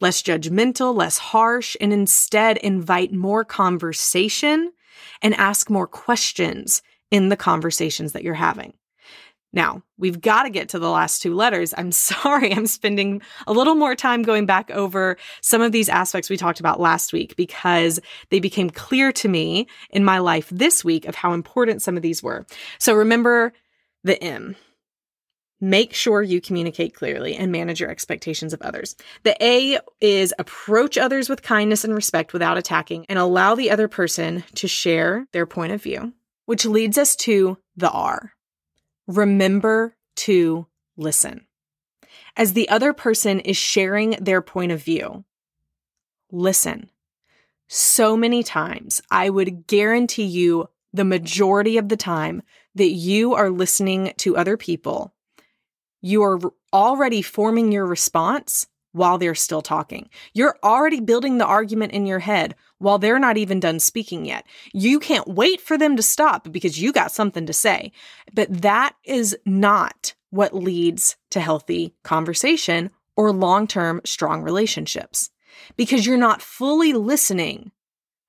less 0.00 0.22
judgmental, 0.22 0.94
less 0.94 1.18
harsh, 1.18 1.76
and 1.80 1.92
instead 1.92 2.56
invite 2.58 3.12
more 3.12 3.44
conversation 3.44 4.72
and 5.20 5.34
ask 5.34 5.70
more 5.70 5.86
questions 5.86 6.82
in 7.10 7.28
the 7.28 7.36
conversations 7.36 8.12
that 8.12 8.22
you're 8.22 8.34
having. 8.34 8.72
Now, 9.52 9.82
we've 9.98 10.20
got 10.20 10.44
to 10.44 10.50
get 10.50 10.70
to 10.70 10.78
the 10.78 10.88
last 10.88 11.20
two 11.20 11.34
letters. 11.34 11.74
I'm 11.76 11.92
sorry, 11.92 12.52
I'm 12.52 12.66
spending 12.66 13.22
a 13.46 13.52
little 13.52 13.74
more 13.74 13.94
time 13.94 14.22
going 14.22 14.46
back 14.46 14.70
over 14.70 15.16
some 15.40 15.60
of 15.60 15.72
these 15.72 15.88
aspects 15.88 16.30
we 16.30 16.36
talked 16.36 16.60
about 16.60 16.80
last 16.80 17.12
week 17.12 17.36
because 17.36 18.00
they 18.30 18.40
became 18.40 18.70
clear 18.70 19.12
to 19.12 19.28
me 19.28 19.66
in 19.90 20.04
my 20.04 20.18
life 20.18 20.48
this 20.50 20.84
week 20.84 21.06
of 21.06 21.14
how 21.14 21.32
important 21.32 21.82
some 21.82 21.96
of 21.96 22.02
these 22.02 22.22
were. 22.22 22.46
So 22.78 22.94
remember 22.94 23.52
the 24.04 24.22
M. 24.22 24.56
Make 25.60 25.94
sure 25.94 26.22
you 26.22 26.40
communicate 26.40 26.92
clearly 26.92 27.36
and 27.36 27.52
manage 27.52 27.78
your 27.78 27.88
expectations 27.88 28.52
of 28.52 28.60
others. 28.62 28.96
The 29.22 29.36
A 29.40 29.78
is 30.00 30.34
approach 30.40 30.98
others 30.98 31.28
with 31.28 31.42
kindness 31.42 31.84
and 31.84 31.94
respect 31.94 32.32
without 32.32 32.58
attacking 32.58 33.06
and 33.08 33.16
allow 33.16 33.54
the 33.54 33.70
other 33.70 33.86
person 33.86 34.42
to 34.56 34.66
share 34.66 35.28
their 35.30 35.46
point 35.46 35.72
of 35.72 35.80
view, 35.80 36.14
which 36.46 36.66
leads 36.66 36.98
us 36.98 37.14
to 37.16 37.58
the 37.76 37.90
R 37.90 38.32
remember 39.06 39.96
to 40.16 40.66
listen. 40.96 41.46
As 42.36 42.52
the 42.52 42.68
other 42.68 42.92
person 42.92 43.40
is 43.40 43.56
sharing 43.56 44.10
their 44.12 44.42
point 44.42 44.72
of 44.72 44.82
view, 44.82 45.24
listen. 46.30 46.90
So 47.68 48.16
many 48.16 48.42
times, 48.42 49.00
I 49.10 49.30
would 49.30 49.66
guarantee 49.66 50.24
you 50.24 50.68
the 50.92 51.04
majority 51.04 51.78
of 51.78 51.88
the 51.88 51.96
time 51.96 52.42
that 52.74 52.90
you 52.90 53.34
are 53.34 53.50
listening 53.50 54.12
to 54.18 54.36
other 54.36 54.56
people, 54.56 55.14
you 56.00 56.22
are 56.22 56.40
already 56.72 57.22
forming 57.22 57.72
your 57.72 57.86
response 57.86 58.66
while 58.92 59.18
they're 59.18 59.34
still 59.34 59.62
talking. 59.62 60.10
You're 60.34 60.58
already 60.62 61.00
building 61.00 61.38
the 61.38 61.46
argument 61.46 61.92
in 61.92 62.06
your 62.06 62.18
head 62.18 62.54
while 62.82 62.98
they're 62.98 63.18
not 63.18 63.36
even 63.36 63.60
done 63.60 63.78
speaking 63.78 64.24
yet. 64.24 64.46
You 64.72 64.98
can't 64.98 65.28
wait 65.28 65.60
for 65.60 65.78
them 65.78 65.96
to 65.96 66.02
stop 66.02 66.50
because 66.50 66.80
you 66.80 66.92
got 66.92 67.12
something 67.12 67.46
to 67.46 67.52
say. 67.52 67.92
But 68.34 68.62
that 68.62 68.96
is 69.04 69.36
not 69.46 70.14
what 70.30 70.54
leads 70.54 71.16
to 71.30 71.40
healthy 71.40 71.94
conversation 72.02 72.90
or 73.16 73.32
long 73.32 73.66
term 73.66 74.00
strong 74.04 74.42
relationships 74.42 75.30
because 75.76 76.06
you're 76.06 76.16
not 76.16 76.42
fully 76.42 76.92
listening 76.92 77.70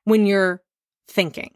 when 0.04 0.26
you're 0.26 0.62
thinking. 1.08 1.52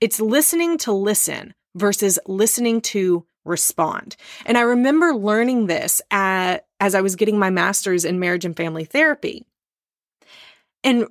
It's 0.00 0.20
listening 0.20 0.78
to 0.78 0.92
listen 0.92 1.54
versus 1.74 2.18
listening 2.26 2.80
to 2.80 3.24
respond. 3.44 4.16
And 4.44 4.58
I 4.58 4.62
remember 4.62 5.14
learning 5.14 5.66
this 5.66 6.02
at, 6.10 6.66
as 6.78 6.94
I 6.94 7.00
was 7.00 7.16
getting 7.16 7.38
my 7.38 7.50
master's 7.50 8.04
in 8.04 8.18
marriage 8.18 8.44
and 8.44 8.56
family 8.56 8.84
therapy. 8.84 9.46
And 10.82 11.06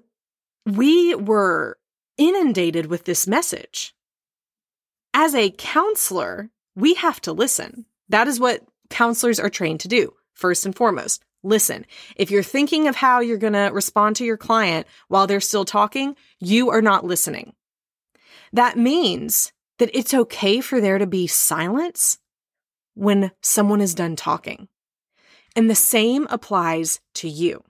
we 0.75 1.15
were 1.15 1.77
inundated 2.17 2.87
with 2.87 3.05
this 3.05 3.27
message. 3.27 3.93
As 5.13 5.33
a 5.33 5.51
counselor, 5.51 6.49
we 6.75 6.93
have 6.95 7.19
to 7.21 7.33
listen. 7.33 7.85
That 8.09 8.27
is 8.27 8.39
what 8.39 8.65
counselors 8.89 9.39
are 9.39 9.49
trained 9.49 9.79
to 9.81 9.87
do, 9.87 10.13
first 10.33 10.65
and 10.65 10.75
foremost. 10.75 11.23
Listen. 11.43 11.85
If 12.15 12.31
you're 12.31 12.43
thinking 12.43 12.87
of 12.87 12.95
how 12.95 13.21
you're 13.21 13.37
going 13.37 13.53
to 13.53 13.71
respond 13.73 14.17
to 14.17 14.25
your 14.25 14.37
client 14.37 14.87
while 15.07 15.25
they're 15.25 15.39
still 15.39 15.65
talking, 15.65 16.15
you 16.39 16.69
are 16.69 16.81
not 16.81 17.05
listening. 17.05 17.53
That 18.51 18.77
means 18.77 19.53
that 19.77 19.91
it's 19.93 20.13
okay 20.13 20.59
for 20.59 20.81
there 20.81 20.97
to 20.97 21.07
be 21.07 21.27
silence 21.27 22.17
when 22.93 23.31
someone 23.41 23.79
is 23.79 23.95
done 23.95 24.15
talking. 24.15 24.67
And 25.55 25.69
the 25.69 25.75
same 25.75 26.27
applies 26.29 26.99
to 27.15 27.29
you. 27.29 27.63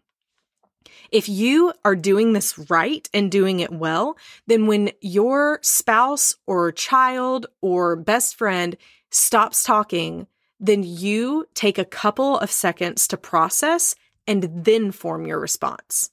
If 1.11 1.27
you 1.27 1.73
are 1.83 1.95
doing 1.95 2.33
this 2.33 2.57
right 2.69 3.07
and 3.13 3.31
doing 3.31 3.59
it 3.59 3.71
well, 3.71 4.17
then 4.47 4.67
when 4.67 4.91
your 5.01 5.59
spouse 5.61 6.35
or 6.45 6.71
child 6.71 7.47
or 7.61 7.95
best 7.95 8.35
friend 8.35 8.77
stops 9.09 9.63
talking, 9.63 10.27
then 10.59 10.83
you 10.83 11.47
take 11.53 11.77
a 11.77 11.85
couple 11.85 12.37
of 12.37 12.51
seconds 12.51 13.07
to 13.07 13.17
process 13.17 13.95
and 14.27 14.63
then 14.65 14.91
form 14.91 15.25
your 15.25 15.39
response. 15.39 16.11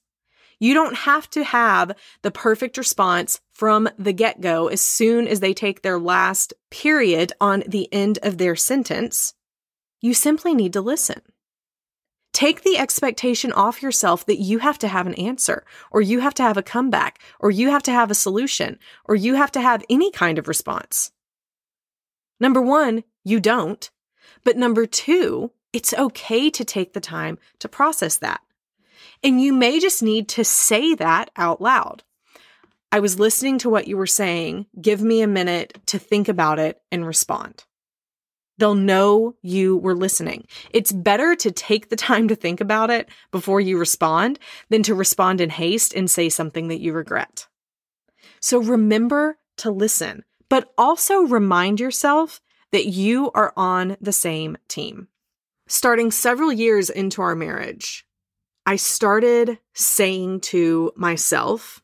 You 0.59 0.73
don't 0.73 0.95
have 0.95 1.29
to 1.31 1.43
have 1.43 1.91
the 2.23 2.31
perfect 2.31 2.77
response 2.77 3.39
from 3.51 3.87
the 3.99 4.13
get 4.13 4.41
go 4.41 4.67
as 4.69 4.81
soon 4.81 5.27
as 5.27 5.39
they 5.39 5.53
take 5.53 5.81
their 5.81 5.99
last 5.99 6.53
period 6.71 7.31
on 7.39 7.63
the 7.67 7.91
end 7.93 8.17
of 8.23 8.39
their 8.39 8.55
sentence. 8.55 9.35
You 10.01 10.15
simply 10.15 10.55
need 10.55 10.73
to 10.73 10.81
listen. 10.81 11.21
Take 12.37 12.61
the 12.61 12.77
expectation 12.77 13.51
off 13.51 13.81
yourself 13.81 14.27
that 14.27 14.37
you 14.37 14.59
have 14.59 14.77
to 14.77 14.87
have 14.87 15.07
an 15.07 15.15
answer, 15.15 15.65
or 15.89 16.01
you 16.01 16.19
have 16.19 16.35
to 16.35 16.43
have 16.43 16.55
a 16.55 16.61
comeback, 16.61 17.19
or 17.39 17.49
you 17.49 17.71
have 17.71 17.81
to 17.81 17.91
have 17.91 18.11
a 18.11 18.13
solution, 18.13 18.77
or 19.05 19.15
you 19.15 19.33
have 19.33 19.51
to 19.53 19.59
have 19.59 19.83
any 19.89 20.11
kind 20.11 20.37
of 20.37 20.47
response. 20.47 21.09
Number 22.39 22.61
one, 22.61 23.03
you 23.23 23.39
don't. 23.39 23.89
But 24.43 24.55
number 24.55 24.85
two, 24.85 25.49
it's 25.73 25.95
okay 25.95 26.51
to 26.51 26.63
take 26.63 26.93
the 26.93 26.99
time 26.99 27.39
to 27.57 27.67
process 27.67 28.19
that. 28.19 28.41
And 29.23 29.41
you 29.41 29.51
may 29.51 29.79
just 29.79 30.03
need 30.03 30.29
to 30.29 30.43
say 30.43 30.93
that 30.93 31.31
out 31.37 31.59
loud. 31.59 32.03
I 32.91 32.99
was 32.99 33.17
listening 33.17 33.57
to 33.57 33.69
what 33.71 33.87
you 33.87 33.97
were 33.97 34.05
saying. 34.05 34.67
Give 34.79 35.01
me 35.01 35.23
a 35.23 35.27
minute 35.27 35.79
to 35.87 35.97
think 35.97 36.29
about 36.29 36.59
it 36.59 36.79
and 36.91 37.03
respond. 37.03 37.65
They'll 38.57 38.75
know 38.75 39.35
you 39.41 39.77
were 39.77 39.95
listening. 39.95 40.47
It's 40.71 40.91
better 40.91 41.35
to 41.35 41.51
take 41.51 41.89
the 41.89 41.95
time 41.95 42.27
to 42.29 42.35
think 42.35 42.59
about 42.59 42.89
it 42.89 43.09
before 43.31 43.61
you 43.61 43.77
respond 43.77 44.39
than 44.69 44.83
to 44.83 44.95
respond 44.95 45.41
in 45.41 45.49
haste 45.49 45.93
and 45.93 46.09
say 46.09 46.29
something 46.29 46.67
that 46.69 46.81
you 46.81 46.93
regret. 46.93 47.47
So 48.39 48.59
remember 48.59 49.37
to 49.57 49.71
listen, 49.71 50.23
but 50.49 50.73
also 50.77 51.21
remind 51.21 51.79
yourself 51.79 52.41
that 52.71 52.87
you 52.87 53.31
are 53.31 53.53
on 53.55 53.97
the 54.01 54.13
same 54.13 54.57
team. 54.67 55.07
Starting 55.67 56.11
several 56.11 56.51
years 56.51 56.89
into 56.89 57.21
our 57.21 57.35
marriage, 57.35 58.05
I 58.65 58.75
started 58.75 59.59
saying 59.73 60.41
to 60.41 60.91
myself 60.95 61.81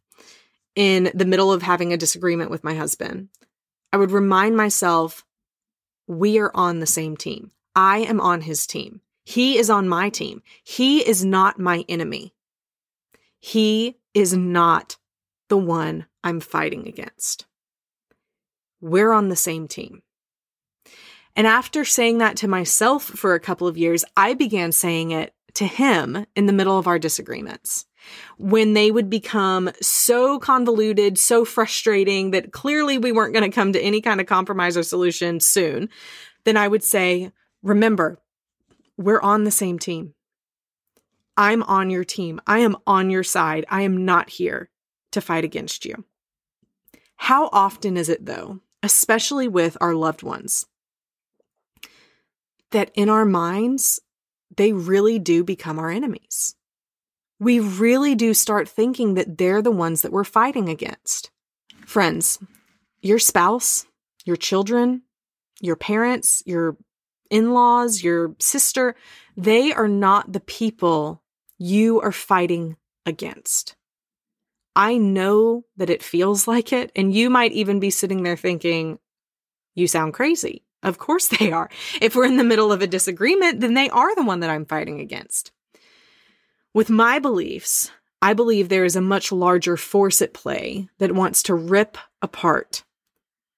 in 0.75 1.11
the 1.13 1.25
middle 1.25 1.51
of 1.51 1.61
having 1.61 1.93
a 1.93 1.97
disagreement 1.97 2.49
with 2.49 2.63
my 2.63 2.73
husband, 2.73 3.29
I 3.91 3.97
would 3.97 4.11
remind 4.11 4.57
myself, 4.57 5.23
we 6.07 6.39
are 6.39 6.51
on 6.53 6.79
the 6.79 6.85
same 6.85 7.17
team. 7.17 7.51
I 7.75 7.99
am 7.99 8.19
on 8.19 8.41
his 8.41 8.67
team. 8.67 9.01
He 9.23 9.57
is 9.57 9.69
on 9.69 9.87
my 9.87 10.09
team. 10.09 10.41
He 10.63 11.07
is 11.07 11.23
not 11.23 11.59
my 11.59 11.85
enemy. 11.87 12.33
He 13.39 13.97
is 14.13 14.35
not 14.35 14.97
the 15.49 15.57
one 15.57 16.05
I'm 16.23 16.39
fighting 16.39 16.87
against. 16.87 17.45
We're 18.81 19.11
on 19.11 19.29
the 19.29 19.35
same 19.35 19.67
team. 19.67 20.03
And 21.35 21.47
after 21.47 21.83
saying 21.83 22.19
that 22.19 22.37
to 22.37 22.47
myself 22.47 23.03
for 23.03 23.33
a 23.33 23.39
couple 23.39 23.67
of 23.67 23.77
years, 23.77 24.05
I 24.15 24.33
began 24.33 24.71
saying 24.71 25.11
it 25.11 25.33
to 25.55 25.65
him 25.65 26.25
in 26.35 26.45
the 26.45 26.53
middle 26.53 26.77
of 26.77 26.87
our 26.87 26.99
disagreements. 26.99 27.85
When 28.37 28.73
they 28.73 28.91
would 28.91 29.09
become 29.09 29.71
so 29.81 30.39
convoluted, 30.39 31.17
so 31.17 31.45
frustrating 31.45 32.31
that 32.31 32.51
clearly 32.51 32.97
we 32.97 33.11
weren't 33.11 33.33
going 33.33 33.49
to 33.49 33.55
come 33.55 33.71
to 33.73 33.81
any 33.81 34.01
kind 34.01 34.19
of 34.19 34.27
compromise 34.27 34.75
or 34.75 34.83
solution 34.83 35.39
soon, 35.39 35.89
then 36.43 36.57
I 36.57 36.67
would 36.67 36.83
say, 36.83 37.31
remember, 37.61 38.19
we're 38.97 39.21
on 39.21 39.43
the 39.43 39.51
same 39.51 39.79
team. 39.79 40.13
I'm 41.37 41.63
on 41.63 41.89
your 41.89 42.03
team. 42.03 42.41
I 42.45 42.59
am 42.59 42.75
on 42.85 43.09
your 43.09 43.23
side. 43.23 43.65
I 43.69 43.81
am 43.81 44.05
not 44.05 44.29
here 44.29 44.69
to 45.11 45.21
fight 45.21 45.43
against 45.43 45.85
you. 45.85 46.03
How 47.15 47.49
often 47.51 47.95
is 47.95 48.09
it, 48.09 48.25
though, 48.25 48.59
especially 48.81 49.47
with 49.47 49.77
our 49.79 49.95
loved 49.95 50.23
ones, 50.23 50.65
that 52.71 52.91
in 52.95 53.07
our 53.07 53.25
minds, 53.25 53.99
they 54.57 54.73
really 54.73 55.19
do 55.19 55.43
become 55.43 55.79
our 55.79 55.89
enemies. 55.89 56.55
We 57.39 57.59
really 57.59 58.15
do 58.15 58.33
start 58.33 58.69
thinking 58.69 59.15
that 59.15 59.37
they're 59.37 59.61
the 59.61 59.71
ones 59.71 60.01
that 60.01 60.11
we're 60.11 60.23
fighting 60.23 60.69
against. 60.69 61.31
Friends, 61.85 62.39
your 63.01 63.19
spouse, 63.19 63.85
your 64.25 64.37
children, 64.37 65.03
your 65.61 65.75
parents, 65.75 66.43
your 66.45 66.77
in 67.29 67.53
laws, 67.53 68.03
your 68.03 68.35
sister, 68.39 68.95
they 69.35 69.73
are 69.73 69.87
not 69.87 70.31
the 70.31 70.39
people 70.39 71.23
you 71.57 71.99
are 72.01 72.11
fighting 72.11 72.77
against. 73.05 73.75
I 74.75 74.97
know 74.97 75.65
that 75.77 75.89
it 75.89 76.03
feels 76.03 76.47
like 76.47 76.73
it, 76.73 76.91
and 76.95 77.13
you 77.13 77.29
might 77.29 77.51
even 77.51 77.79
be 77.79 77.89
sitting 77.89 78.23
there 78.23 78.37
thinking, 78.37 78.99
You 79.75 79.87
sound 79.87 80.13
crazy. 80.13 80.62
Of 80.83 80.97
course 80.97 81.27
they 81.27 81.51
are. 81.51 81.69
If 82.01 82.15
we're 82.15 82.25
in 82.25 82.37
the 82.37 82.43
middle 82.43 82.71
of 82.71 82.81
a 82.81 82.87
disagreement, 82.87 83.61
then 83.61 83.73
they 83.73 83.89
are 83.89 84.13
the 84.15 84.23
one 84.23 84.41
that 84.41 84.49
I'm 84.49 84.65
fighting 84.65 84.99
against. 84.99 85.51
With 86.73 86.89
my 86.89 87.19
beliefs, 87.19 87.91
I 88.21 88.33
believe 88.33 88.69
there 88.69 88.85
is 88.85 88.95
a 88.95 89.01
much 89.01 89.31
larger 89.31 89.77
force 89.77 90.21
at 90.21 90.33
play 90.33 90.89
that 90.97 91.13
wants 91.13 91.43
to 91.43 91.55
rip 91.55 91.97
apart 92.21 92.83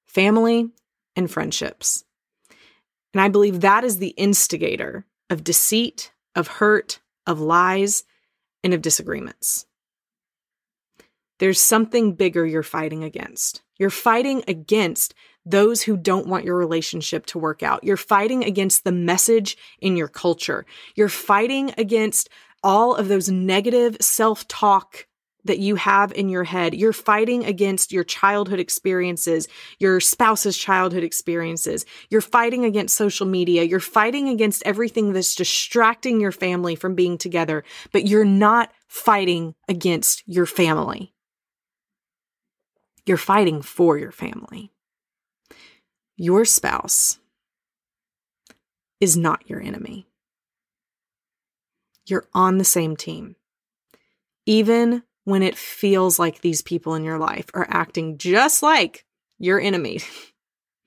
family 0.06 0.70
and 1.16 1.30
friendships. 1.30 2.06
And 3.14 3.22
I 3.22 3.28
believe 3.28 3.62
that 3.62 3.84
is 3.84 3.98
the 3.98 4.10
instigator 4.10 5.06
of 5.30 5.44
deceit, 5.44 6.12
of 6.36 6.48
hurt, 6.48 7.00
of 7.28 7.40
lies, 7.40 8.04
and 8.64 8.74
of 8.74 8.82
disagreements. 8.82 9.66
There's 11.40 11.60
something 11.60 12.14
bigger 12.14 12.46
you're 12.46 12.64
fighting 12.64 13.04
against. 13.04 13.62
You're 13.78 13.90
fighting 13.90 14.44
against 14.48 15.14
those 15.46 15.84
who 15.84 15.98
don't 15.98 16.28
want 16.28 16.46
your 16.46 16.56
relationship 16.56 17.26
to 17.28 17.40
work 17.40 17.62
out. 17.62 17.84
You're 17.84 17.98
fighting 17.98 18.44
against 18.44 18.84
the 18.84 18.92
message 18.92 19.58
in 19.80 19.96
your 19.96 20.08
culture. 20.08 20.66
You're 20.96 21.10
fighting 21.10 21.74
against 21.78 22.30
all 22.64 22.96
of 22.96 23.08
those 23.08 23.30
negative 23.30 23.98
self 24.02 24.48
talk 24.48 25.06
that 25.46 25.60
you 25.60 25.76
have 25.76 26.12
in 26.14 26.28
your 26.28 26.44
head. 26.44 26.74
You're 26.74 26.92
fighting 26.92 27.46
against 27.46 27.92
your 27.92 28.04
childhood 28.04 28.60
experiences, 28.60 29.48
your 29.80 30.00
spouse's 30.00 30.58
childhood 30.58 31.04
experiences. 31.04 31.86
You're 32.10 32.22
fighting 32.22 32.66
against 32.66 32.98
social 32.98 33.28
media. 33.28 33.64
You're 33.64 33.80
fighting 33.80 34.28
against 34.28 34.64
everything 34.66 35.14
that's 35.14 35.36
distracting 35.36 36.20
your 36.20 36.32
family 36.32 36.76
from 36.76 36.96
being 36.96 37.18
together, 37.18 37.64
but 37.92 38.08
you're 38.08 38.26
not 38.26 38.72
fighting 38.88 39.54
against 39.70 40.24
your 40.26 40.48
family. 40.48 41.14
You're 43.06 43.18
fighting 43.18 43.62
for 43.62 44.00
your 44.00 44.12
family. 44.12 44.72
Your 46.18 46.46
spouse 46.46 47.20
is 49.02 49.18
not 49.18 49.50
your 49.50 49.62
enemy. 49.62 50.08
You're 52.06 52.28
on 52.34 52.58
the 52.58 52.64
same 52.64 52.96
team. 52.96 53.36
Even 54.46 55.04
when 55.26 55.42
it 55.42 55.58
feels 55.58 56.18
like 56.20 56.40
these 56.40 56.62
people 56.62 56.94
in 56.94 57.04
your 57.04 57.18
life 57.18 57.48
are 57.54 57.68
acting 57.70 58.18
just 58.18 58.64
like 58.64 59.06
your 59.40 59.60
enemy. 59.60 60.00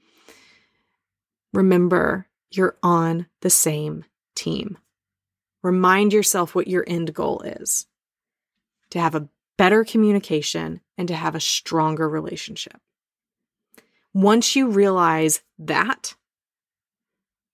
Remember, 1.52 2.26
you're 2.50 2.76
on 2.82 3.26
the 3.40 3.50
same 3.50 4.04
team. 4.34 4.78
Remind 5.62 6.12
yourself 6.12 6.54
what 6.54 6.68
your 6.68 6.84
end 6.86 7.12
goal 7.12 7.40
is 7.40 7.86
to 8.90 9.00
have 9.00 9.14
a 9.14 9.28
better 9.58 9.84
communication 9.84 10.80
and 10.96 11.08
to 11.08 11.14
have 11.14 11.34
a 11.34 11.40
stronger 11.40 12.08
relationship. 12.08 12.80
Once 14.18 14.56
you 14.56 14.68
realize 14.68 15.42
that, 15.60 16.16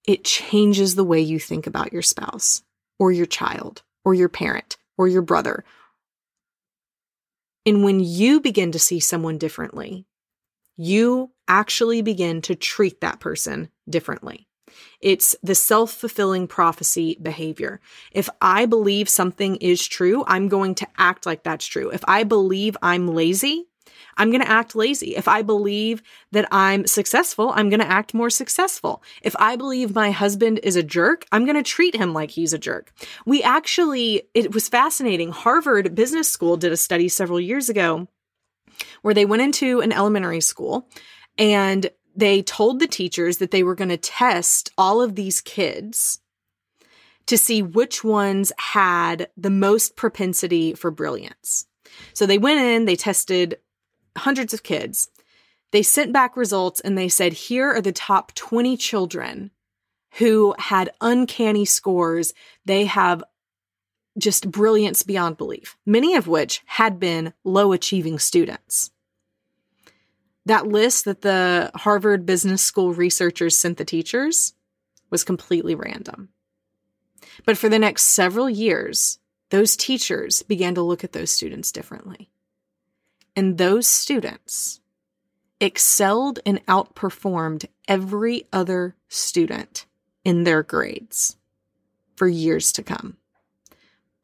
it 0.06 0.24
changes 0.24 0.94
the 0.94 1.04
way 1.04 1.20
you 1.20 1.38
think 1.38 1.66
about 1.66 1.92
your 1.92 2.00
spouse 2.00 2.62
or 2.98 3.12
your 3.12 3.26
child 3.26 3.82
or 4.02 4.14
your 4.14 4.30
parent 4.30 4.78
or 4.96 5.06
your 5.06 5.20
brother. 5.20 5.62
And 7.66 7.84
when 7.84 8.00
you 8.00 8.40
begin 8.40 8.72
to 8.72 8.78
see 8.78 8.98
someone 8.98 9.36
differently, 9.36 10.06
you 10.78 11.32
actually 11.46 12.00
begin 12.00 12.40
to 12.40 12.54
treat 12.54 13.02
that 13.02 13.20
person 13.20 13.68
differently. 13.86 14.48
It's 15.02 15.36
the 15.42 15.54
self 15.54 15.92
fulfilling 15.92 16.46
prophecy 16.46 17.18
behavior. 17.20 17.78
If 18.10 18.30
I 18.40 18.64
believe 18.64 19.10
something 19.10 19.56
is 19.56 19.86
true, 19.86 20.24
I'm 20.26 20.48
going 20.48 20.76
to 20.76 20.88
act 20.96 21.26
like 21.26 21.42
that's 21.42 21.66
true. 21.66 21.90
If 21.90 22.02
I 22.08 22.24
believe 22.24 22.74
I'm 22.80 23.08
lazy, 23.08 23.66
I'm 24.16 24.30
going 24.30 24.42
to 24.42 24.50
act 24.50 24.74
lazy. 24.74 25.16
If 25.16 25.28
I 25.28 25.42
believe 25.42 26.02
that 26.32 26.48
I'm 26.50 26.86
successful, 26.86 27.52
I'm 27.54 27.68
going 27.68 27.80
to 27.80 27.90
act 27.90 28.14
more 28.14 28.30
successful. 28.30 29.02
If 29.22 29.34
I 29.38 29.56
believe 29.56 29.94
my 29.94 30.10
husband 30.10 30.60
is 30.62 30.76
a 30.76 30.82
jerk, 30.82 31.26
I'm 31.32 31.44
going 31.44 31.56
to 31.56 31.62
treat 31.62 31.96
him 31.96 32.12
like 32.12 32.30
he's 32.30 32.52
a 32.52 32.58
jerk. 32.58 32.92
We 33.26 33.42
actually, 33.42 34.22
it 34.34 34.54
was 34.54 34.68
fascinating. 34.68 35.30
Harvard 35.30 35.94
Business 35.94 36.28
School 36.28 36.56
did 36.56 36.72
a 36.72 36.76
study 36.76 37.08
several 37.08 37.40
years 37.40 37.68
ago 37.68 38.08
where 39.02 39.14
they 39.14 39.24
went 39.24 39.42
into 39.42 39.80
an 39.80 39.92
elementary 39.92 40.40
school 40.40 40.88
and 41.38 41.90
they 42.16 42.42
told 42.42 42.78
the 42.78 42.86
teachers 42.86 43.38
that 43.38 43.50
they 43.50 43.62
were 43.62 43.74
going 43.74 43.88
to 43.88 43.96
test 43.96 44.70
all 44.78 45.02
of 45.02 45.14
these 45.14 45.40
kids 45.40 46.20
to 47.26 47.38
see 47.38 47.62
which 47.62 48.04
ones 48.04 48.52
had 48.58 49.28
the 49.36 49.50
most 49.50 49.96
propensity 49.96 50.74
for 50.74 50.90
brilliance. 50.90 51.66
So 52.12 52.26
they 52.26 52.38
went 52.38 52.60
in, 52.60 52.84
they 52.84 52.96
tested 52.96 53.58
hundreds 54.16 54.54
of 54.54 54.62
kids. 54.62 55.08
They 55.72 55.82
sent 55.82 56.12
back 56.12 56.36
results 56.36 56.80
and 56.80 56.96
they 56.96 57.08
said, 57.08 57.32
here 57.32 57.70
are 57.70 57.80
the 57.80 57.92
top 57.92 58.34
20 58.34 58.76
children 58.76 59.50
who 60.18 60.54
had 60.58 60.90
uncanny 61.00 61.64
scores. 61.64 62.32
They 62.64 62.84
have 62.84 63.24
just 64.16 64.50
brilliance 64.50 65.02
beyond 65.02 65.36
belief, 65.36 65.76
many 65.84 66.14
of 66.14 66.28
which 66.28 66.62
had 66.66 67.00
been 67.00 67.32
low 67.42 67.72
achieving 67.72 68.18
students. 68.18 68.92
That 70.46 70.66
list 70.66 71.06
that 71.06 71.22
the 71.22 71.70
Harvard 71.74 72.26
Business 72.26 72.62
School 72.62 72.92
researchers 72.92 73.56
sent 73.56 73.78
the 73.78 73.84
teachers 73.84 74.52
was 75.10 75.24
completely 75.24 75.74
random. 75.74 76.28
But 77.44 77.58
for 77.58 77.68
the 77.68 77.78
next 77.78 78.04
several 78.04 78.48
years, 78.48 79.18
those 79.50 79.76
teachers 79.76 80.42
began 80.42 80.74
to 80.74 80.82
look 80.82 81.02
at 81.02 81.12
those 81.12 81.30
students 81.30 81.72
differently. 81.72 82.30
And 83.36 83.58
those 83.58 83.86
students 83.86 84.80
excelled 85.60 86.40
and 86.46 86.64
outperformed 86.66 87.66
every 87.88 88.46
other 88.52 88.94
student 89.08 89.86
in 90.24 90.44
their 90.44 90.62
grades 90.62 91.36
for 92.16 92.28
years 92.28 92.72
to 92.72 92.82
come. 92.82 93.16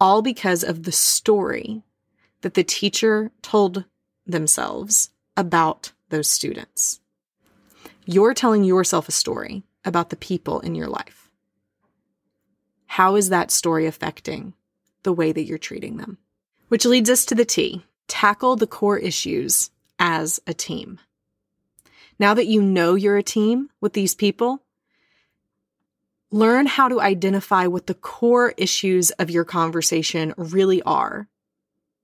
All 0.01 0.23
because 0.23 0.63
of 0.63 0.85
the 0.85 0.93
story 0.93 1.83
that 2.43 2.55
the 2.55 2.65
teacher 2.65 3.31
told 3.43 3.85
themselves 4.27 5.11
about 5.37 5.93
those 6.09 6.29
students. 6.29 7.01
You're 8.07 8.35
telling 8.35 8.65
yourself 8.65 9.09
a 9.09 9.13
story 9.13 9.65
about 9.85 10.11
the 10.11 10.17
people 10.17 10.61
in 10.61 10.75
your 10.75 10.89
life. 10.89 11.31
How 12.87 13.17
is 13.17 13.29
that 13.29 13.51
story 13.51 13.87
affecting 13.87 14.55
the 15.03 15.13
way 15.13 15.33
that 15.33 15.45
you're 15.45 15.59
treating 15.59 15.97
them? 15.97 16.19
Which 16.69 16.85
leads 16.85 17.11
us 17.11 17.25
to 17.27 17.35
the 17.35 17.45
T 17.45 17.85
tackle 18.11 18.57
the 18.57 18.67
core 18.67 18.99
issues 18.99 19.71
as 19.99 20.41
a 20.47 20.53
team. 20.53 20.99
Now 22.19 22.35
that 22.35 22.49
you 22.49 22.61
know 22.61 22.97
you're 22.97 23.17
a 23.17 23.23
team 23.23 23.71
with 23.81 23.93
these 23.93 24.17
people, 24.17 24.63
learn 26.33 26.67
how 26.67 26.89
to 26.89 27.01
identify 27.01 27.67
what 27.69 27.87
the 27.87 27.95
core 27.95 28.53
issues 28.57 29.11
of 29.13 29.31
your 29.31 29.45
conversation 29.45 30.35
really 30.37 30.83
are, 30.83 31.29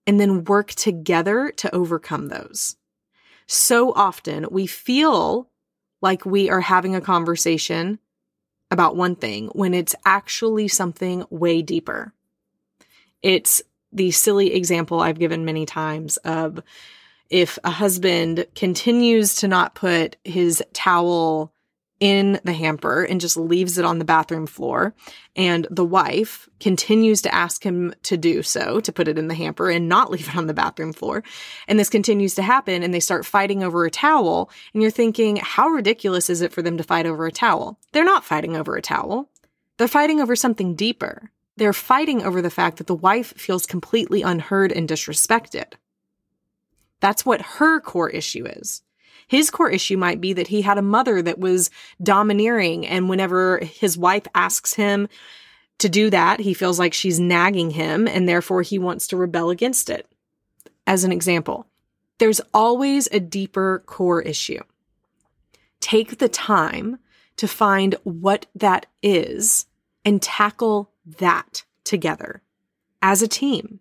and 0.07 0.21
then 0.21 0.45
work 0.45 0.69
together 0.69 1.53
to 1.57 1.75
overcome 1.75 2.29
those. 2.29 2.77
So 3.49 3.93
often 3.93 4.47
we 4.51 4.67
feel 4.67 5.51
like 6.01 6.25
we 6.25 6.49
are 6.49 6.61
having 6.61 6.95
a 6.95 7.01
conversation 7.01 7.99
about 8.71 8.97
one 8.97 9.17
thing 9.17 9.49
when 9.49 9.75
it's 9.75 9.97
actually 10.05 10.69
something 10.69 11.25
way 11.31 11.63
deeper. 11.63 12.13
It's 13.23 13.63
the 13.93 14.11
silly 14.11 14.55
example 14.55 15.01
I've 15.01 15.19
given 15.19 15.45
many 15.45 15.67
times 15.67 16.17
of 16.19 16.63
if 17.31 17.59
a 17.65 17.71
husband 17.71 18.47
continues 18.55 19.37
to 19.37 19.49
not 19.49 19.75
put 19.75 20.17
his 20.25 20.63
towel 20.73 21.53
in 21.99 22.39
the 22.45 22.53
hamper 22.53 23.05
and 23.05 23.21
just 23.21 23.37
leaves 23.37 23.79
it 23.79 23.85
on 23.85 23.99
the 23.99 24.05
bathroom 24.05 24.47
floor. 24.47 24.95
And 25.35 25.67
the 25.71 25.85
wife 25.85 26.49
continues 26.61 27.23
to 27.23 27.35
ask 27.35 27.63
him 27.65 27.95
to 28.05 28.17
do 28.17 28.43
so, 28.43 28.81
to 28.81 28.93
put 28.93 29.09
it 29.09 29.19
in 29.19 29.29
the 29.29 29.35
hamper 29.35 29.71
and 29.71 29.89
not 29.89 30.11
leave 30.13 30.29
it 30.29 30.37
on 30.37 30.47
the 30.47 30.55
bathroom 30.55 30.93
floor. 30.93 31.23
And 31.67 31.79
this 31.79 31.89
continues 31.89 32.35
to 32.35 32.43
happen 32.43 32.83
and 32.83 32.93
they 32.93 33.01
start 33.01 33.25
fighting 33.25 33.63
over 33.63 33.85
a 33.85 33.91
towel. 33.91 34.51
And 34.75 34.83
you're 34.83 34.91
thinking, 34.91 35.37
how 35.37 35.69
ridiculous 35.69 36.29
is 36.29 36.43
it 36.43 36.53
for 36.53 36.63
them 36.63 36.77
to 36.77 36.85
fight 36.85 37.07
over 37.07 37.27
a 37.27 37.33
towel? 37.33 37.79
They're 37.93 38.05
not 38.05 38.25
fighting 38.25 38.57
over 38.57 38.77
a 38.77 38.83
towel. 38.83 39.31
They're 39.79 39.89
fighting 39.89 40.21
over 40.21 40.37
something 40.37 40.75
deeper. 40.75 41.31
They're 41.57 41.73
fighting 41.73 42.23
over 42.23 42.43
the 42.43 42.51
fact 42.51 42.77
that 42.79 42.87
the 42.87 42.95
wife 42.95 43.33
feels 43.37 43.67
completely 43.67 44.23
unheard 44.23 44.73
and 44.73 44.89
disrespected. 44.89 45.73
That's 47.01 47.25
what 47.25 47.43
her 47.43 47.81
core 47.81 48.11
issue 48.11 48.47
is. 48.47 48.83
His 49.29 49.51
core 49.51 49.71
issue 49.71 49.97
might 49.97 50.21
be 50.21 50.33
that 50.35 50.49
he 50.49 50.63
had 50.63 50.79
a 50.79 50.83
mother 50.83 51.21
that 51.23 51.39
was 51.39 51.71
domineering. 52.03 52.87
And 52.87 53.09
whenever 53.09 53.59
his 53.59 53.99
wife 53.99 54.27
asks 54.35 54.75
him 54.75 55.09
to 55.79 55.89
do 55.89 56.11
that, 56.11 56.41
he 56.41 56.55
feels 56.55 56.79
like 56.79 56.95
she's 56.95 57.19
nagging 57.19 57.71
him 57.71 58.07
and 58.07 58.29
therefore 58.29 58.63
he 58.63 58.79
wants 58.79 59.09
to 59.09 59.17
rebel 59.17 59.51
against 59.51 59.91
it. 59.91 60.07
As 60.87 61.05
an 61.05 61.13
example, 61.13 61.67
there's 62.19 62.41
always 62.55 63.09
a 63.11 63.21
deeper 63.21 63.83
core 63.87 64.23
issue. 64.23 64.63
Take 65.81 66.19
the 66.19 66.29
time 66.29 66.99
to 67.37 67.49
find 67.49 67.95
what 68.05 68.47
that 68.55 68.87
is 69.03 69.67
and 70.05 70.23
tackle 70.23 70.91
that 71.07 71.65
together 71.85 72.43
as 73.01 73.23
a 73.23 73.29
team, 73.29 73.81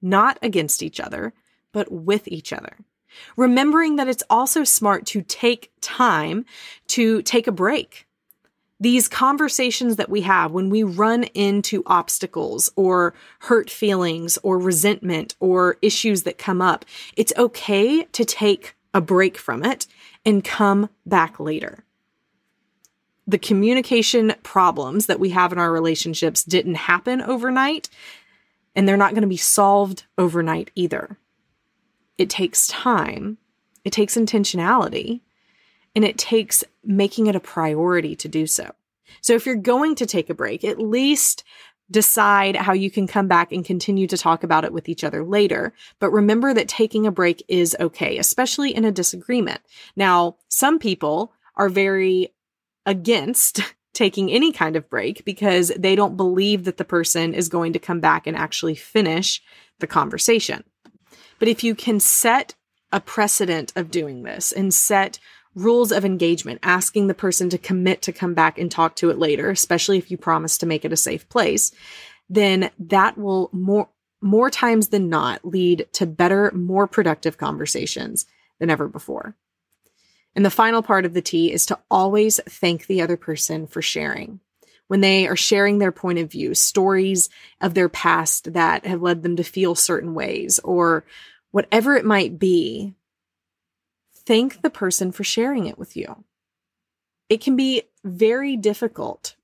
not 0.00 0.38
against 0.42 0.82
each 0.82 1.00
other, 1.00 1.34
but 1.72 1.92
with 1.92 2.26
each 2.28 2.52
other. 2.52 2.78
Remembering 3.36 3.96
that 3.96 4.08
it's 4.08 4.22
also 4.30 4.64
smart 4.64 5.06
to 5.06 5.22
take 5.22 5.70
time 5.80 6.44
to 6.88 7.22
take 7.22 7.46
a 7.46 7.52
break. 7.52 8.06
These 8.80 9.08
conversations 9.08 9.96
that 9.96 10.08
we 10.08 10.20
have 10.20 10.52
when 10.52 10.70
we 10.70 10.84
run 10.84 11.24
into 11.24 11.82
obstacles 11.86 12.70
or 12.76 13.12
hurt 13.40 13.70
feelings 13.70 14.38
or 14.42 14.58
resentment 14.58 15.34
or 15.40 15.78
issues 15.82 16.22
that 16.22 16.38
come 16.38 16.62
up, 16.62 16.84
it's 17.16 17.32
okay 17.36 18.04
to 18.04 18.24
take 18.24 18.76
a 18.94 19.00
break 19.00 19.36
from 19.36 19.64
it 19.64 19.86
and 20.24 20.44
come 20.44 20.88
back 21.04 21.40
later. 21.40 21.84
The 23.28 23.38
communication 23.38 24.34
problems 24.42 25.04
that 25.04 25.20
we 25.20 25.28
have 25.30 25.52
in 25.52 25.58
our 25.58 25.70
relationships 25.70 26.42
didn't 26.42 26.76
happen 26.76 27.20
overnight, 27.20 27.90
and 28.74 28.88
they're 28.88 28.96
not 28.96 29.12
going 29.12 29.22
to 29.22 29.28
be 29.28 29.36
solved 29.36 30.04
overnight 30.16 30.70
either. 30.74 31.18
It 32.16 32.30
takes 32.30 32.66
time, 32.68 33.36
it 33.84 33.92
takes 33.92 34.16
intentionality, 34.16 35.20
and 35.94 36.06
it 36.06 36.16
takes 36.16 36.64
making 36.82 37.26
it 37.26 37.36
a 37.36 37.40
priority 37.40 38.16
to 38.16 38.28
do 38.28 38.46
so. 38.46 38.72
So 39.20 39.34
if 39.34 39.44
you're 39.44 39.56
going 39.56 39.94
to 39.96 40.06
take 40.06 40.30
a 40.30 40.34
break, 40.34 40.64
at 40.64 40.80
least 40.80 41.44
decide 41.90 42.56
how 42.56 42.72
you 42.72 42.90
can 42.90 43.06
come 43.06 43.28
back 43.28 43.52
and 43.52 43.62
continue 43.62 44.06
to 44.06 44.16
talk 44.16 44.42
about 44.42 44.64
it 44.64 44.72
with 44.72 44.88
each 44.88 45.04
other 45.04 45.22
later. 45.22 45.74
But 45.98 46.12
remember 46.12 46.54
that 46.54 46.68
taking 46.68 47.06
a 47.06 47.12
break 47.12 47.42
is 47.46 47.76
okay, 47.78 48.16
especially 48.16 48.74
in 48.74 48.86
a 48.86 48.92
disagreement. 48.92 49.60
Now, 49.96 50.36
some 50.48 50.78
people 50.78 51.32
are 51.56 51.68
very 51.68 52.32
against 52.88 53.60
taking 53.92 54.30
any 54.30 54.50
kind 54.50 54.76
of 54.76 54.88
break 54.88 55.24
because 55.26 55.68
they 55.76 55.94
don't 55.94 56.16
believe 56.16 56.64
that 56.64 56.78
the 56.78 56.84
person 56.84 57.34
is 57.34 57.50
going 57.50 57.74
to 57.74 57.78
come 57.78 58.00
back 58.00 58.26
and 58.26 58.34
actually 58.34 58.74
finish 58.74 59.42
the 59.78 59.86
conversation. 59.86 60.64
But 61.38 61.48
if 61.48 61.62
you 61.62 61.74
can 61.74 62.00
set 62.00 62.54
a 62.90 62.98
precedent 63.00 63.74
of 63.76 63.90
doing 63.90 64.22
this 64.22 64.52
and 64.52 64.72
set 64.72 65.18
rules 65.54 65.92
of 65.92 66.04
engagement, 66.04 66.60
asking 66.62 67.08
the 67.08 67.14
person 67.14 67.50
to 67.50 67.58
commit 67.58 68.00
to 68.02 68.12
come 68.12 68.32
back 68.32 68.58
and 68.58 68.70
talk 68.70 68.96
to 68.96 69.10
it 69.10 69.18
later, 69.18 69.50
especially 69.50 69.98
if 69.98 70.10
you 70.10 70.16
promise 70.16 70.56
to 70.58 70.66
make 70.66 70.86
it 70.86 70.92
a 70.92 70.96
safe 70.96 71.28
place, 71.28 71.72
then 72.30 72.70
that 72.78 73.18
will 73.18 73.50
more 73.52 73.90
more 74.20 74.50
times 74.50 74.88
than 74.88 75.08
not 75.08 75.44
lead 75.44 75.86
to 75.92 76.06
better, 76.06 76.50
more 76.52 76.88
productive 76.88 77.36
conversations 77.36 78.26
than 78.58 78.70
ever 78.70 78.88
before. 78.88 79.36
And 80.38 80.46
the 80.46 80.50
final 80.50 80.84
part 80.84 81.04
of 81.04 81.14
the 81.14 81.20
T 81.20 81.50
is 81.50 81.66
to 81.66 81.80
always 81.90 82.38
thank 82.48 82.86
the 82.86 83.02
other 83.02 83.16
person 83.16 83.66
for 83.66 83.82
sharing. 83.82 84.38
When 84.86 85.00
they 85.00 85.26
are 85.26 85.34
sharing 85.34 85.78
their 85.78 85.90
point 85.90 86.20
of 86.20 86.30
view, 86.30 86.54
stories 86.54 87.28
of 87.60 87.74
their 87.74 87.88
past 87.88 88.52
that 88.52 88.86
have 88.86 89.02
led 89.02 89.24
them 89.24 89.34
to 89.34 89.42
feel 89.42 89.74
certain 89.74 90.14
ways, 90.14 90.60
or 90.60 91.04
whatever 91.50 91.96
it 91.96 92.04
might 92.04 92.38
be, 92.38 92.94
thank 94.14 94.62
the 94.62 94.70
person 94.70 95.10
for 95.10 95.24
sharing 95.24 95.66
it 95.66 95.76
with 95.76 95.96
you. 95.96 96.22
It 97.28 97.40
can 97.40 97.56
be 97.56 97.82
very 98.04 98.56
difficult 98.56 99.34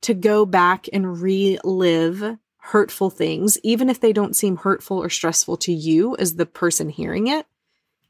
to 0.00 0.14
go 0.14 0.46
back 0.46 0.88
and 0.90 1.20
relive 1.20 2.38
hurtful 2.56 3.10
things, 3.10 3.58
even 3.62 3.90
if 3.90 4.00
they 4.00 4.14
don't 4.14 4.36
seem 4.36 4.56
hurtful 4.56 5.02
or 5.02 5.10
stressful 5.10 5.58
to 5.58 5.72
you 5.74 6.16
as 6.16 6.36
the 6.36 6.46
person 6.46 6.88
hearing 6.88 7.26
it. 7.26 7.44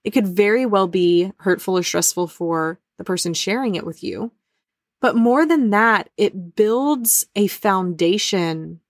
It 0.05 0.11
could 0.11 0.27
very 0.27 0.67
well 0.67 0.89
be 0.89 1.33
hurtful 1.39 1.79
or 1.79 1.83
stressful 1.83 2.29
for 2.29 2.81
the 2.99 3.05
person 3.05 3.35
sharing 3.35 3.75
it 3.75 3.87
with 3.87 4.03
you. 4.03 4.33
But 5.01 5.17
more 5.17 5.47
than 5.47 5.71
that, 5.71 6.11
it 6.17 6.55
builds 6.55 7.27
a 7.35 7.47
foundation 7.49 8.81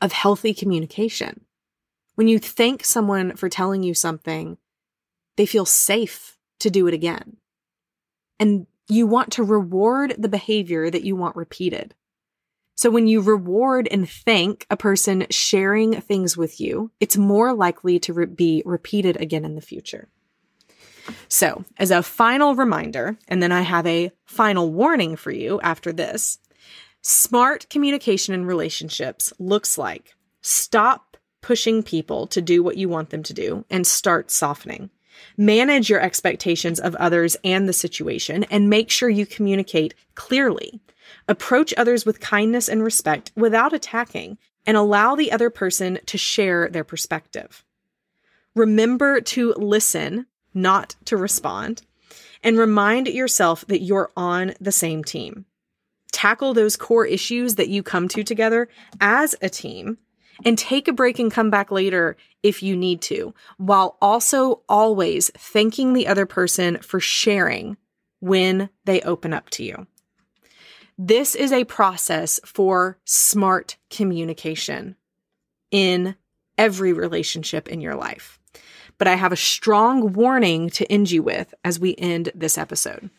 of 0.00 0.12
healthy 0.12 0.52
communication. 0.52 1.42
When 2.16 2.28
you 2.28 2.38
thank 2.38 2.84
someone 2.84 3.36
for 3.36 3.48
telling 3.48 3.82
you 3.82 3.94
something, 3.94 4.58
they 5.36 5.46
feel 5.46 5.64
safe 5.64 6.38
to 6.60 6.70
do 6.70 6.86
it 6.86 6.94
again. 6.94 7.36
And 8.38 8.66
you 8.88 9.06
want 9.06 9.32
to 9.32 9.42
reward 9.42 10.14
the 10.18 10.28
behavior 10.28 10.90
that 10.90 11.04
you 11.04 11.16
want 11.16 11.36
repeated. 11.36 11.94
So 12.76 12.90
when 12.90 13.06
you 13.06 13.22
reward 13.22 13.88
and 13.90 14.08
thank 14.08 14.66
a 14.70 14.76
person 14.76 15.26
sharing 15.30 16.00
things 16.00 16.36
with 16.36 16.60
you, 16.60 16.92
it's 17.00 17.16
more 17.16 17.54
likely 17.54 17.98
to 18.00 18.12
re- 18.12 18.26
be 18.26 18.62
repeated 18.66 19.20
again 19.20 19.44
in 19.46 19.54
the 19.54 19.62
future. 19.62 20.08
So, 21.28 21.64
as 21.78 21.90
a 21.90 22.02
final 22.02 22.54
reminder, 22.54 23.16
and 23.28 23.42
then 23.42 23.52
I 23.52 23.62
have 23.62 23.86
a 23.86 24.12
final 24.26 24.70
warning 24.70 25.16
for 25.16 25.30
you 25.30 25.60
after 25.60 25.92
this 25.92 26.38
smart 27.00 27.68
communication 27.70 28.34
in 28.34 28.44
relationships 28.44 29.32
looks 29.38 29.78
like 29.78 30.14
stop 30.42 31.16
pushing 31.40 31.82
people 31.82 32.26
to 32.26 32.42
do 32.42 32.62
what 32.62 32.76
you 32.76 32.88
want 32.88 33.10
them 33.10 33.22
to 33.22 33.32
do 33.32 33.64
and 33.70 33.86
start 33.86 34.30
softening. 34.30 34.90
Manage 35.36 35.88
your 35.88 36.00
expectations 36.00 36.80
of 36.80 36.96
others 36.96 37.36
and 37.44 37.68
the 37.68 37.72
situation 37.72 38.44
and 38.44 38.68
make 38.68 38.90
sure 38.90 39.08
you 39.08 39.24
communicate 39.24 39.94
clearly. 40.16 40.80
Approach 41.28 41.74
others 41.76 42.06
with 42.06 42.20
kindness 42.20 42.68
and 42.68 42.82
respect 42.82 43.32
without 43.34 43.72
attacking 43.72 44.38
and 44.66 44.76
allow 44.76 45.14
the 45.14 45.32
other 45.32 45.50
person 45.50 45.98
to 46.06 46.18
share 46.18 46.68
their 46.68 46.84
perspective. 46.84 47.64
Remember 48.54 49.20
to 49.20 49.52
listen, 49.54 50.26
not 50.54 50.96
to 51.04 51.16
respond, 51.16 51.82
and 52.42 52.58
remind 52.58 53.08
yourself 53.08 53.64
that 53.66 53.82
you're 53.82 54.10
on 54.16 54.54
the 54.60 54.72
same 54.72 55.04
team. 55.04 55.44
Tackle 56.12 56.54
those 56.54 56.76
core 56.76 57.06
issues 57.06 57.56
that 57.56 57.68
you 57.68 57.82
come 57.82 58.08
to 58.08 58.22
together 58.22 58.68
as 59.00 59.34
a 59.42 59.48
team 59.48 59.98
and 60.44 60.58
take 60.58 60.86
a 60.88 60.92
break 60.92 61.18
and 61.18 61.32
come 61.32 61.50
back 61.50 61.70
later 61.70 62.16
if 62.42 62.62
you 62.62 62.76
need 62.76 63.00
to, 63.02 63.34
while 63.56 63.96
also 64.00 64.62
always 64.68 65.30
thanking 65.36 65.92
the 65.92 66.06
other 66.06 66.26
person 66.26 66.78
for 66.78 67.00
sharing 67.00 67.76
when 68.20 68.68
they 68.84 69.00
open 69.02 69.32
up 69.32 69.50
to 69.50 69.64
you. 69.64 69.86
This 70.98 71.34
is 71.34 71.52
a 71.52 71.64
process 71.64 72.40
for 72.44 72.98
smart 73.04 73.76
communication 73.90 74.96
in 75.70 76.16
every 76.56 76.92
relationship 76.92 77.68
in 77.68 77.80
your 77.80 77.94
life. 77.94 78.38
But 78.98 79.06
I 79.06 79.14
have 79.14 79.32
a 79.32 79.36
strong 79.36 80.14
warning 80.14 80.70
to 80.70 80.90
end 80.90 81.10
you 81.10 81.22
with 81.22 81.52
as 81.62 81.78
we 81.78 81.94
end 81.96 82.30
this 82.34 82.56
episode. 82.56 83.10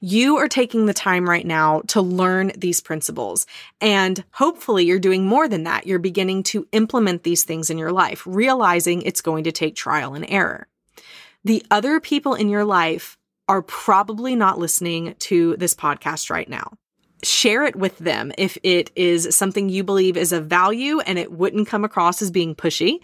You 0.00 0.36
are 0.36 0.48
taking 0.48 0.86
the 0.86 0.94
time 0.94 1.28
right 1.28 1.46
now 1.46 1.80
to 1.88 2.00
learn 2.00 2.52
these 2.56 2.80
principles. 2.80 3.46
And 3.80 4.22
hopefully, 4.32 4.84
you're 4.84 4.98
doing 4.98 5.26
more 5.26 5.48
than 5.48 5.64
that. 5.64 5.86
You're 5.86 5.98
beginning 5.98 6.44
to 6.44 6.68
implement 6.72 7.22
these 7.24 7.44
things 7.44 7.70
in 7.70 7.78
your 7.78 7.92
life, 7.92 8.22
realizing 8.26 9.02
it's 9.02 9.20
going 9.20 9.44
to 9.44 9.52
take 9.52 9.74
trial 9.74 10.14
and 10.14 10.24
error. 10.28 10.68
The 11.44 11.64
other 11.70 11.98
people 11.98 12.34
in 12.34 12.48
your 12.48 12.64
life 12.64 13.17
are 13.48 13.62
probably 13.62 14.36
not 14.36 14.58
listening 14.58 15.14
to 15.18 15.56
this 15.56 15.74
podcast 15.74 16.30
right 16.30 16.48
now 16.48 16.72
share 17.22 17.64
it 17.64 17.74
with 17.74 17.98
them 17.98 18.32
if 18.38 18.56
it 18.62 18.90
is 18.94 19.34
something 19.34 19.68
you 19.68 19.82
believe 19.82 20.16
is 20.16 20.32
of 20.32 20.46
value 20.46 21.00
and 21.00 21.18
it 21.18 21.32
wouldn't 21.32 21.68
come 21.68 21.84
across 21.84 22.22
as 22.22 22.30
being 22.30 22.54
pushy. 22.54 22.98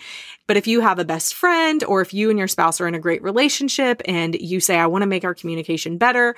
But 0.46 0.56
if 0.56 0.66
you 0.66 0.80
have 0.80 0.98
a 0.98 1.04
best 1.04 1.34
friend 1.34 1.82
or 1.84 2.00
if 2.00 2.14
you 2.14 2.30
and 2.30 2.38
your 2.38 2.48
spouse 2.48 2.80
are 2.80 2.86
in 2.86 2.94
a 2.94 3.00
great 3.00 3.22
relationship 3.22 4.02
and 4.06 4.34
you 4.34 4.60
say, 4.60 4.78
I 4.78 4.86
want 4.86 5.02
to 5.02 5.06
make 5.06 5.24
our 5.24 5.34
communication 5.34 5.98
better, 5.98 6.36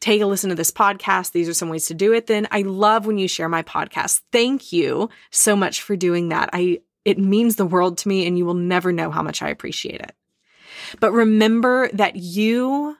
take 0.00 0.20
a 0.20 0.26
listen 0.26 0.50
to 0.50 0.56
this 0.56 0.70
podcast. 0.70 1.32
These 1.32 1.48
are 1.48 1.54
some 1.54 1.70
ways 1.70 1.86
to 1.86 1.94
do 1.94 2.12
it. 2.12 2.26
Then 2.26 2.46
I 2.50 2.62
love 2.62 3.06
when 3.06 3.18
you 3.18 3.28
share 3.28 3.48
my 3.48 3.62
podcast. 3.62 4.20
Thank 4.32 4.72
you 4.72 5.08
so 5.30 5.56
much 5.56 5.80
for 5.80 5.96
doing 5.96 6.28
that. 6.28 6.50
I, 6.52 6.80
it 7.04 7.18
means 7.18 7.56
the 7.56 7.66
world 7.66 7.98
to 7.98 8.08
me 8.08 8.26
and 8.26 8.36
you 8.36 8.44
will 8.44 8.54
never 8.54 8.92
know 8.92 9.10
how 9.10 9.22
much 9.22 9.40
I 9.40 9.48
appreciate 9.48 10.00
it. 10.00 10.12
But 11.00 11.12
remember 11.12 11.88
that 11.94 12.16
you 12.16 12.96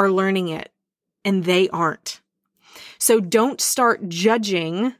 are 0.00 0.10
learning 0.10 0.48
it 0.48 0.72
and 1.26 1.44
they 1.44 1.68
aren't. 1.68 2.20
So 2.98 3.20
don't 3.20 3.60
start 3.60 4.08
judging 4.08 4.94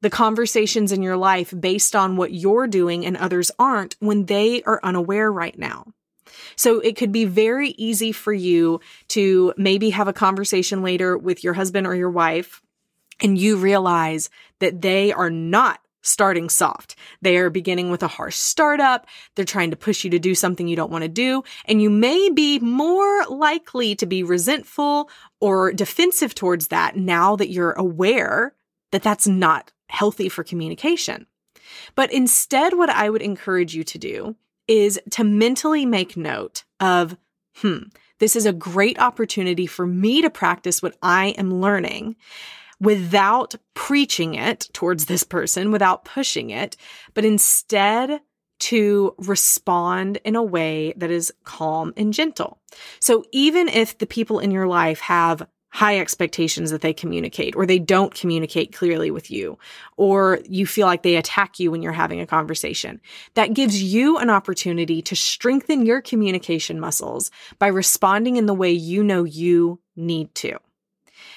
the 0.00 0.08
conversations 0.08 0.92
in 0.92 1.02
your 1.02 1.16
life 1.16 1.52
based 1.58 1.94
on 1.94 2.16
what 2.16 2.32
you're 2.32 2.66
doing 2.66 3.04
and 3.04 3.16
others 3.16 3.50
aren't 3.58 3.96
when 4.00 4.24
they 4.24 4.62
are 4.62 4.80
unaware 4.82 5.30
right 5.30 5.58
now. 5.58 5.92
So 6.56 6.80
it 6.80 6.96
could 6.96 7.12
be 7.12 7.26
very 7.26 7.70
easy 7.70 8.12
for 8.12 8.32
you 8.32 8.80
to 9.08 9.52
maybe 9.58 9.90
have 9.90 10.08
a 10.08 10.14
conversation 10.14 10.82
later 10.82 11.18
with 11.18 11.44
your 11.44 11.52
husband 11.52 11.86
or 11.86 11.94
your 11.94 12.10
wife 12.10 12.62
and 13.20 13.36
you 13.36 13.58
realize 13.58 14.30
that 14.60 14.80
they 14.80 15.12
are 15.12 15.30
not 15.30 15.80
starting 16.06 16.48
soft. 16.48 16.96
They 17.20 17.36
are 17.36 17.50
beginning 17.50 17.90
with 17.90 18.02
a 18.02 18.08
harsh 18.08 18.36
startup. 18.36 19.06
They're 19.34 19.44
trying 19.44 19.70
to 19.70 19.76
push 19.76 20.04
you 20.04 20.10
to 20.10 20.18
do 20.18 20.34
something 20.34 20.68
you 20.68 20.76
don't 20.76 20.92
want 20.92 21.02
to 21.02 21.08
do. 21.08 21.42
And 21.64 21.82
you 21.82 21.90
may 21.90 22.30
be 22.30 22.58
more 22.60 23.26
likely 23.26 23.94
to 23.96 24.06
be 24.06 24.22
resentful 24.22 25.10
or 25.40 25.72
defensive 25.72 26.34
towards 26.34 26.68
that 26.68 26.96
now 26.96 27.36
that 27.36 27.50
you're 27.50 27.72
aware 27.72 28.54
that 28.92 29.02
that's 29.02 29.26
not 29.26 29.72
healthy 29.88 30.28
for 30.28 30.44
communication. 30.44 31.26
But 31.94 32.12
instead, 32.12 32.74
what 32.74 32.90
I 32.90 33.10
would 33.10 33.22
encourage 33.22 33.74
you 33.74 33.84
to 33.84 33.98
do 33.98 34.36
is 34.68 35.00
to 35.10 35.24
mentally 35.24 35.86
make 35.86 36.16
note 36.16 36.64
of, 36.80 37.16
hmm, 37.56 37.78
this 38.18 38.36
is 38.36 38.46
a 38.46 38.52
great 38.52 38.98
opportunity 38.98 39.66
for 39.66 39.86
me 39.86 40.22
to 40.22 40.30
practice 40.30 40.82
what 40.82 40.96
I 41.02 41.28
am 41.38 41.60
learning 41.60 42.16
without 42.80 43.54
preaching 43.74 44.34
it 44.34 44.68
towards 44.72 45.06
this 45.06 45.22
person, 45.22 45.72
without 45.72 46.04
pushing 46.04 46.50
it, 46.50 46.76
but 47.14 47.24
instead 47.24 48.20
to 48.58 49.14
respond 49.18 50.18
in 50.24 50.34
a 50.34 50.42
way 50.42 50.94
that 50.96 51.10
is 51.10 51.32
calm 51.44 51.92
and 51.96 52.12
gentle. 52.12 52.58
So 53.00 53.24
even 53.32 53.68
if 53.68 53.98
the 53.98 54.06
people 54.06 54.38
in 54.38 54.50
your 54.50 54.66
life 54.66 55.00
have 55.00 55.46
high 55.76 55.98
expectations 55.98 56.70
that 56.70 56.80
they 56.80 56.94
communicate 56.94 57.54
or 57.54 57.66
they 57.66 57.78
don't 57.78 58.14
communicate 58.14 58.72
clearly 58.72 59.10
with 59.10 59.30
you 59.30 59.58
or 59.98 60.38
you 60.48 60.66
feel 60.66 60.86
like 60.86 61.02
they 61.02 61.16
attack 61.16 61.58
you 61.58 61.70
when 61.70 61.82
you're 61.82 61.92
having 61.92 62.18
a 62.18 62.26
conversation. 62.26 62.98
That 63.34 63.52
gives 63.52 63.82
you 63.82 64.16
an 64.16 64.30
opportunity 64.30 65.02
to 65.02 65.14
strengthen 65.14 65.84
your 65.84 66.00
communication 66.00 66.80
muscles 66.80 67.30
by 67.58 67.66
responding 67.66 68.36
in 68.36 68.46
the 68.46 68.54
way 68.54 68.72
you 68.72 69.02
know 69.04 69.24
you 69.24 69.78
need 69.96 70.34
to. 70.36 70.56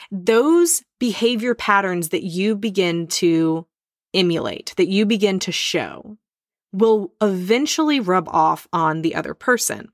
Those 0.10 0.84
behavior 1.00 1.56
patterns 1.56 2.10
that 2.10 2.24
you 2.24 2.56
begin 2.56 3.08
to 3.08 3.66
emulate, 4.14 4.74
that 4.78 4.88
you 4.88 5.06
begin 5.06 5.40
to 5.40 5.52
show, 5.52 6.18
will 6.72 7.14
eventually 7.22 8.00
rub 8.00 8.28
off 8.30 8.68
on 8.72 9.02
the 9.02 9.16
other 9.16 9.34
person. 9.34 9.90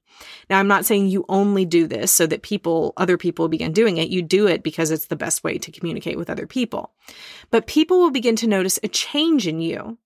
Now, 0.49 0.59
I'm 0.59 0.67
not 0.67 0.85
saying 0.85 1.07
you 1.07 1.25
only 1.29 1.65
do 1.65 1.87
this 1.87 2.11
so 2.11 2.25
that 2.27 2.41
people, 2.41 2.93
other 2.97 3.17
people 3.17 3.47
begin 3.47 3.71
doing 3.71 3.97
it. 3.97 4.09
You 4.09 4.21
do 4.21 4.47
it 4.47 4.63
because 4.63 4.91
it's 4.91 5.07
the 5.07 5.15
best 5.15 5.43
way 5.43 5.57
to 5.57 5.71
communicate 5.71 6.17
with 6.17 6.29
other 6.29 6.47
people. 6.47 6.93
But 7.49 7.67
people 7.67 7.99
will 7.99 8.11
begin 8.11 8.35
to 8.37 8.47
notice 8.47 8.79
a 8.83 8.87
change 8.87 9.47
in 9.47 9.59
you. 9.59 9.97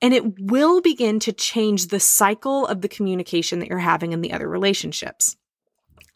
And 0.00 0.14
it 0.14 0.40
will 0.40 0.80
begin 0.80 1.18
to 1.20 1.32
change 1.32 1.88
the 1.88 1.98
cycle 1.98 2.66
of 2.66 2.82
the 2.82 2.88
communication 2.88 3.58
that 3.58 3.68
you're 3.68 3.78
having 3.78 4.12
in 4.12 4.20
the 4.20 4.32
other 4.32 4.48
relationships. 4.48 5.36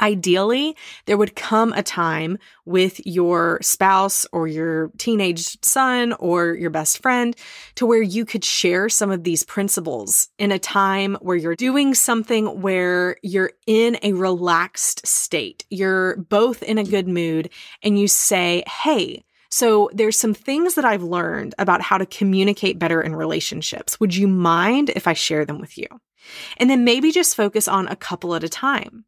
Ideally, 0.02 0.76
there 1.06 1.16
would 1.16 1.36
come 1.36 1.72
a 1.72 1.82
time 1.82 2.38
with 2.64 3.00
your 3.06 3.60
spouse 3.62 4.26
or 4.32 4.48
your 4.48 4.90
teenage 4.98 5.56
son 5.64 6.12
or 6.14 6.54
your 6.54 6.70
best 6.70 7.00
friend 7.00 7.36
to 7.76 7.86
where 7.86 8.02
you 8.02 8.24
could 8.24 8.44
share 8.44 8.88
some 8.88 9.12
of 9.12 9.22
these 9.22 9.44
principles 9.44 10.28
in 10.38 10.50
a 10.50 10.58
time 10.58 11.16
where 11.20 11.36
you're 11.36 11.54
doing 11.54 11.94
something 11.94 12.60
where 12.60 13.16
you're 13.22 13.52
in 13.68 13.96
a 14.02 14.12
relaxed 14.12 15.06
state. 15.06 15.64
You're 15.70 16.16
both 16.16 16.64
in 16.64 16.78
a 16.78 16.84
good 16.84 17.06
mood 17.06 17.50
and 17.82 17.96
you 17.96 18.08
say, 18.08 18.64
Hey, 18.66 19.22
so 19.52 19.90
there's 19.92 20.18
some 20.18 20.34
things 20.34 20.74
that 20.74 20.84
I've 20.84 21.02
learned 21.02 21.54
about 21.58 21.82
how 21.82 21.98
to 21.98 22.06
communicate 22.06 22.78
better 22.78 23.02
in 23.02 23.14
relationships. 23.14 24.00
Would 24.00 24.16
you 24.16 24.26
mind 24.26 24.90
if 24.90 25.06
I 25.06 25.12
share 25.12 25.44
them 25.44 25.60
with 25.60 25.76
you? 25.76 25.86
And 26.56 26.70
then 26.70 26.84
maybe 26.84 27.10
just 27.10 27.36
focus 27.36 27.68
on 27.68 27.88
a 27.88 27.96
couple 27.96 28.34
at 28.34 28.44
a 28.44 28.48
time 28.48 29.04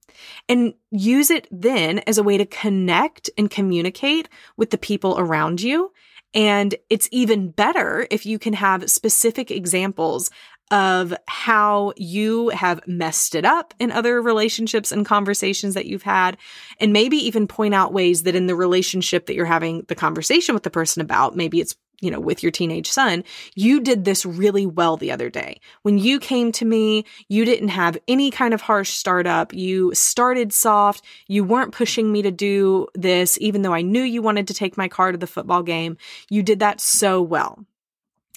and 0.49 0.75
use 0.91 1.31
it 1.31 1.49
then 1.51 2.01
as 2.01 2.19
a 2.19 2.23
way 2.23 2.39
to 2.39 2.47
connect 2.47 3.31
and 3.37 3.51
communicate 3.51 4.29
with 4.57 4.71
the 4.71 4.79
people 4.79 5.19
around 5.19 5.63
you. 5.63 5.93
And 6.35 6.75
it's 6.91 7.09
even 7.13 7.51
better 7.51 8.07
if 8.11 8.27
you 8.27 8.39
can 8.39 8.55
have 8.55 8.91
specific 8.91 9.51
examples 9.51 10.31
of 10.71 11.15
how 11.29 11.93
you 11.97 12.49
have 12.49 12.81
messed 12.87 13.35
it 13.35 13.45
up 13.45 13.75
in 13.79 13.93
other 13.93 14.21
relationships 14.21 14.91
and 14.91 15.05
conversations 15.07 15.75
that 15.75 15.87
you've 15.87 16.03
had. 16.03 16.37
And 16.81 16.93
maybe 16.93 17.17
even 17.19 17.47
point 17.47 17.75
out 17.75 17.93
ways 17.93 18.23
that 18.23 18.35
in 18.35 18.47
the 18.47 18.57
relationship 18.57 19.27
that 19.27 19.35
you're 19.35 19.45
having 19.45 19.85
the 19.89 19.95
conversation 19.95 20.55
with 20.55 20.63
the 20.65 20.71
person 20.71 21.03
about, 21.03 21.37
maybe 21.37 21.61
it's 21.61 21.77
you 22.01 22.11
know, 22.11 22.21
with 22.21 22.43
your 22.43 22.53
teenage 22.53 22.91
son, 22.91 23.25
you 23.55 23.81
did 23.81 24.05
this 24.05 24.27
really 24.27 24.67
well 24.67 24.97
the 24.97 25.11
other 25.11 25.31
day. 25.31 25.61
When 25.83 25.99
you 25.99 26.19
came 26.19 26.53
to 26.53 26.65
me, 26.65 27.05
you 27.29 27.45
didn't 27.45 27.69
have 27.69 27.99
any 28.09 28.31
kind 28.31 28.55
of 28.55 28.63
harsh 28.63 28.91
startup. 28.91 29.53
You 29.53 29.95
started 29.95 30.53
soft. 30.53 31.03
You 31.29 31.45
weren't 31.45 31.73
pushing 31.73 32.13
me 32.13 32.23
to 32.23 32.31
do 32.31 32.89
this, 32.95 33.39
even 33.41 33.63
though 33.63 33.75
I 33.75 33.83
knew 33.83 34.03
you 34.03 34.23
wanted 34.23 34.49
to 34.49 34.55
take 34.55 34.77
my 34.77 34.89
car 34.89 35.13
to 35.13 35.19
the 35.19 35.27
football 35.27 35.63
game. 35.63 35.97
You 36.31 36.43
did 36.43 36.59
that 36.61 36.81
so 36.81 37.23
well. 37.23 37.65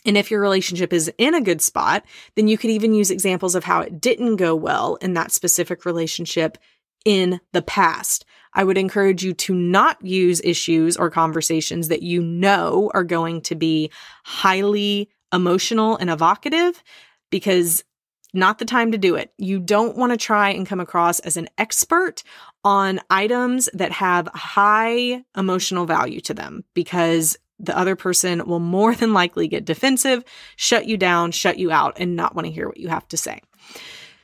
And 0.06 0.18
if 0.18 0.32
your 0.32 0.40
relationship 0.40 0.94
is 0.94 1.12
in 1.18 1.36
a 1.36 1.42
good 1.42 1.62
spot, 1.62 2.06
then 2.36 2.48
you 2.48 2.58
could 2.58 2.70
even 2.70 2.94
use 2.94 3.12
examples 3.12 3.56
of 3.56 3.66
how 3.66 3.82
it 3.82 4.00
didn't 4.00 4.38
go 4.38 4.56
well 4.56 4.96
in 5.02 5.14
that 5.14 5.34
specific 5.34 5.86
relationship 5.86 6.58
in 7.04 7.42
the 7.52 7.62
past. 7.62 8.26
I 8.58 8.64
would 8.64 8.78
encourage 8.78 9.24
you 9.24 9.34
to 9.36 9.54
not 9.54 10.04
use 10.04 10.42
issues 10.44 10.98
or 10.98 11.12
conversations 11.12 11.90
that 11.90 12.02
you 12.02 12.24
know 12.24 12.92
are 12.96 13.04
going 13.04 13.42
to 13.42 13.56
be 13.56 13.92
highly 14.26 15.10
emotional 15.32 15.96
and 15.98 16.10
evocative 16.10 16.84
because 17.30 17.84
not 18.34 18.58
the 18.58 18.66
time 18.66 18.92
to 18.92 18.98
do 18.98 19.16
it. 19.16 19.32
You 19.38 19.60
don't 19.60 19.96
want 19.96 20.12
to 20.12 20.18
try 20.18 20.50
and 20.50 20.66
come 20.66 20.80
across 20.80 21.20
as 21.20 21.38
an 21.38 21.50
expert 21.60 22.24
on 22.64 23.00
items 23.12 23.70
that 23.74 23.92
have 23.92 24.28
high 24.34 25.24
emotional 25.38 25.86
value 25.86 26.20
to 26.22 26.34
them 26.34 26.64
because 26.74 27.38
the 27.60 27.78
other 27.78 27.96
person 27.96 28.44
will 28.48 28.60
more 28.60 28.96
than 28.96 29.14
likely 29.14 29.48
get 29.48 29.66
defensive, 29.66 30.24
shut 30.56 30.88
you 30.88 30.98
down, 30.98 31.32
shut 31.32 31.60
you 31.60 31.72
out, 31.72 31.98
and 32.00 32.16
not 32.16 32.34
want 32.34 32.48
to 32.48 32.52
hear 32.52 32.68
what 32.68 32.78
you 32.78 32.88
have 32.90 33.08
to 33.10 33.18
say. 33.18 33.40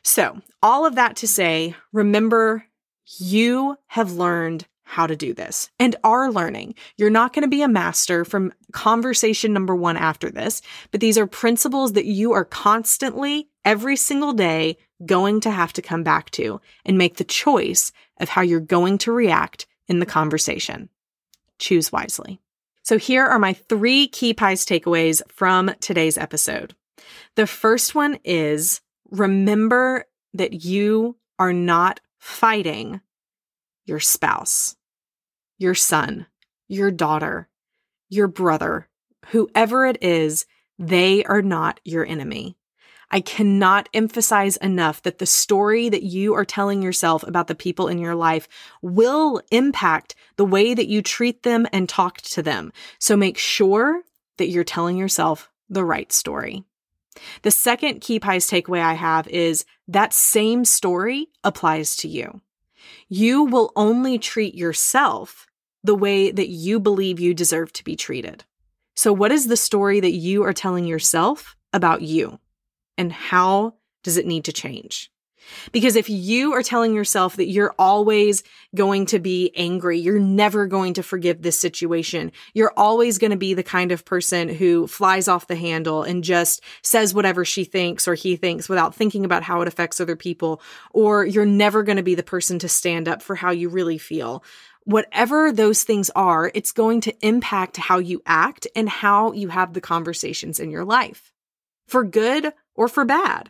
So, 0.03 0.41
all 0.61 0.85
of 0.85 0.95
that 0.95 1.17
to 1.17 1.27
say, 1.27 1.75
remember 1.91 2.65
you 3.05 3.77
have 3.87 4.13
learned 4.13 4.65
how 4.83 5.07
to 5.07 5.15
do 5.15 5.33
this 5.33 5.69
and 5.79 5.95
are 6.03 6.31
learning. 6.31 6.75
You're 6.97 7.09
not 7.09 7.33
going 7.33 7.43
to 7.43 7.49
be 7.49 7.63
a 7.63 7.67
master 7.67 8.23
from 8.25 8.53
conversation 8.71 9.53
number 9.53 9.75
one 9.75 9.97
after 9.97 10.29
this, 10.29 10.61
but 10.91 11.01
these 11.01 11.17
are 11.17 11.25
principles 11.25 11.93
that 11.93 12.05
you 12.05 12.33
are 12.33 12.45
constantly, 12.45 13.47
every 13.65 13.95
single 13.95 14.33
day, 14.33 14.77
going 15.05 15.39
to 15.41 15.51
have 15.51 15.73
to 15.73 15.81
come 15.81 16.03
back 16.03 16.29
to 16.31 16.61
and 16.85 16.97
make 16.97 17.17
the 17.17 17.23
choice 17.23 17.91
of 18.19 18.29
how 18.29 18.41
you're 18.41 18.59
going 18.59 18.97
to 18.99 19.11
react 19.11 19.65
in 19.87 19.99
the 19.99 20.05
conversation. 20.05 20.89
Choose 21.59 21.91
wisely. 21.91 22.39
So 22.83 22.97
here 22.97 23.25
are 23.25 23.39
my 23.39 23.53
three 23.53 24.07
key 24.07 24.33
PIES 24.33 24.65
takeaways 24.65 25.21
from 25.29 25.71
today's 25.79 26.17
episode. 26.17 26.75
The 27.35 27.47
first 27.47 27.95
one 27.95 28.19
is 28.23 28.81
remember 29.09 30.05
that 30.33 30.65
you 30.65 31.17
are 31.39 31.53
not 31.53 31.99
fighting 32.23 33.01
your 33.85 33.99
spouse, 33.99 34.77
your 35.57 35.75
son, 35.75 36.25
your 36.69 36.89
daughter, 36.89 37.49
your 38.07 38.29
brother, 38.29 38.87
whoever 39.31 39.85
it 39.85 40.01
is, 40.01 40.45
they 40.79 41.25
are 41.25 41.41
not 41.41 41.81
your 41.83 42.05
enemy. 42.05 42.55
I 43.11 43.19
cannot 43.19 43.89
emphasize 43.93 44.55
enough 44.55 45.03
that 45.03 45.17
the 45.17 45.25
story 45.25 45.89
that 45.89 46.03
you 46.03 46.33
are 46.33 46.45
telling 46.45 46.81
yourself 46.81 47.23
about 47.23 47.47
the 47.47 47.55
people 47.55 47.89
in 47.89 47.97
your 47.97 48.15
life 48.15 48.47
will 48.81 49.41
impact 49.51 50.15
the 50.37 50.45
way 50.45 50.73
that 50.73 50.87
you 50.87 51.01
treat 51.01 51.43
them 51.43 51.67
and 51.73 51.89
talk 51.89 52.21
to 52.21 52.41
them. 52.41 52.71
So 52.99 53.17
make 53.17 53.37
sure 53.37 54.01
that 54.37 54.47
you're 54.47 54.63
telling 54.63 54.95
yourself 54.95 55.49
the 55.69 55.83
right 55.83 56.11
story. 56.13 56.63
The 57.43 57.51
second 57.51 58.01
key 58.01 58.19
PIES 58.19 58.47
takeaway 58.49 58.81
I 58.81 58.93
have 58.93 59.27
is 59.27 59.65
that 59.87 60.13
same 60.13 60.65
story 60.65 61.27
applies 61.43 61.95
to 61.97 62.07
you. 62.07 62.41
You 63.07 63.43
will 63.43 63.71
only 63.75 64.17
treat 64.17 64.55
yourself 64.55 65.47
the 65.83 65.95
way 65.95 66.31
that 66.31 66.49
you 66.49 66.79
believe 66.79 67.19
you 67.19 67.33
deserve 67.33 67.73
to 67.73 67.83
be 67.83 67.95
treated. 67.95 68.45
So, 68.95 69.11
what 69.11 69.31
is 69.31 69.47
the 69.47 69.57
story 69.57 69.99
that 69.99 70.13
you 70.13 70.43
are 70.43 70.53
telling 70.53 70.85
yourself 70.85 71.55
about 71.73 72.01
you? 72.01 72.39
And 72.97 73.11
how 73.11 73.75
does 74.03 74.17
it 74.17 74.27
need 74.27 74.45
to 74.45 74.53
change? 74.53 75.11
Because 75.71 75.95
if 75.95 76.09
you 76.09 76.53
are 76.53 76.63
telling 76.63 76.93
yourself 76.93 77.35
that 77.35 77.47
you're 77.47 77.75
always 77.77 78.43
going 78.75 79.05
to 79.07 79.19
be 79.19 79.51
angry, 79.55 79.99
you're 79.99 80.19
never 80.19 80.67
going 80.67 80.93
to 80.95 81.03
forgive 81.03 81.41
this 81.41 81.59
situation, 81.59 82.31
you're 82.53 82.73
always 82.75 83.17
going 83.17 83.31
to 83.31 83.37
be 83.37 83.53
the 83.53 83.63
kind 83.63 83.91
of 83.91 84.05
person 84.05 84.49
who 84.49 84.87
flies 84.87 85.27
off 85.27 85.47
the 85.47 85.55
handle 85.55 86.03
and 86.03 86.23
just 86.23 86.61
says 86.81 87.13
whatever 87.13 87.45
she 87.45 87.63
thinks 87.63 88.07
or 88.07 88.15
he 88.15 88.35
thinks 88.35 88.67
without 88.67 88.95
thinking 88.95 89.25
about 89.25 89.43
how 89.43 89.61
it 89.61 89.67
affects 89.67 89.99
other 90.01 90.15
people, 90.15 90.61
or 90.91 91.25
you're 91.25 91.45
never 91.45 91.83
going 91.83 91.97
to 91.97 92.03
be 92.03 92.15
the 92.15 92.23
person 92.23 92.59
to 92.59 92.67
stand 92.67 93.07
up 93.07 93.21
for 93.21 93.35
how 93.35 93.51
you 93.51 93.69
really 93.69 93.97
feel. 93.97 94.43
Whatever 94.85 95.53
those 95.53 95.83
things 95.83 96.09
are, 96.09 96.51
it's 96.53 96.73
going 96.73 96.99
to 97.01 97.25
impact 97.25 97.77
how 97.77 97.99
you 97.99 98.21
act 98.25 98.67
and 98.75 98.89
how 98.89 99.31
you 99.31 99.47
have 99.47 99.73
the 99.73 99.79
conversations 99.79 100.59
in 100.59 100.69
your 100.69 100.83
life, 100.83 101.31
for 101.87 102.03
good 102.03 102.51
or 102.75 102.89
for 102.89 103.05
bad 103.05 103.49